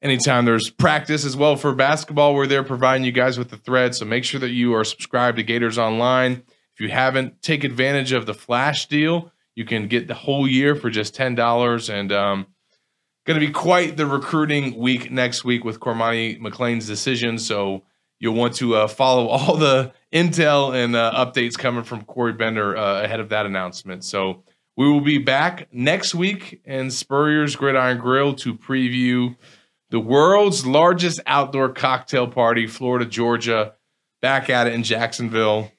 [0.01, 3.95] anytime there's practice as well for basketball, we're there providing you guys with the thread.
[3.95, 6.43] So make sure that you are subscribed to Gators Online.
[6.73, 9.31] If you haven't, take advantage of the flash deal.
[9.55, 12.47] You can get the whole year for just ten dollars, and um,
[13.25, 17.37] going to be quite the recruiting week next week with Cormani McClain's decision.
[17.37, 17.83] So
[18.19, 22.75] you'll want to uh, follow all the intel and uh, updates coming from Corey Bender
[22.75, 24.03] uh, ahead of that announcement.
[24.03, 24.43] So
[24.75, 29.35] we will be back next week in Spurrier's Gridiron Grill to preview
[29.89, 33.73] the world's largest outdoor cocktail party, Florida, Georgia.
[34.21, 35.69] Back at it in Jacksonville.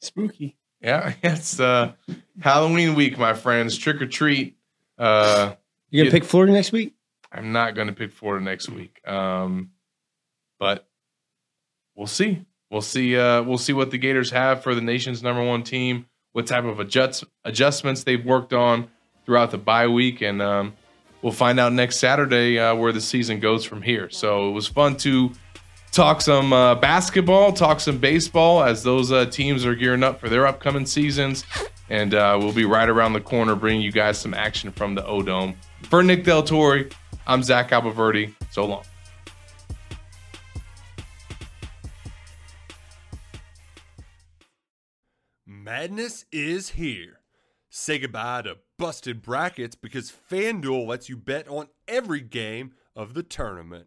[0.00, 0.56] Spooky.
[0.82, 1.92] Yeah, it's uh,
[2.40, 3.76] Halloween week, my friends.
[3.78, 4.56] Trick or treat.
[4.98, 5.54] Uh,
[5.90, 6.10] You gonna Yeah.
[6.18, 6.94] pick Florida next week?
[7.30, 9.70] I'm not going to pick Florida next week, um,
[10.58, 10.86] but
[11.94, 12.44] we'll see.
[12.70, 13.16] We'll see.
[13.16, 16.06] Uh, we'll see what the Gators have for the nation's number one team.
[16.32, 18.88] What type of adjust, adjustments they've worked on
[19.24, 20.74] throughout the bye week, and um,
[21.22, 24.10] we'll find out next Saturday uh, where the season goes from here.
[24.10, 25.32] So it was fun to
[25.92, 30.28] talk some uh, basketball, talk some baseball as those uh, teams are gearing up for
[30.28, 31.44] their upcoming seasons.
[31.88, 35.06] And uh, we'll be right around the corner bringing you guys some action from the
[35.06, 35.54] O Dome.
[35.82, 36.86] For Nick Del Torre,
[37.26, 38.34] I'm Zach Abolverdi.
[38.50, 38.84] So long.
[45.46, 47.20] Madness is here.
[47.68, 53.22] Say goodbye to busted brackets because FanDuel lets you bet on every game of the
[53.22, 53.86] tournament.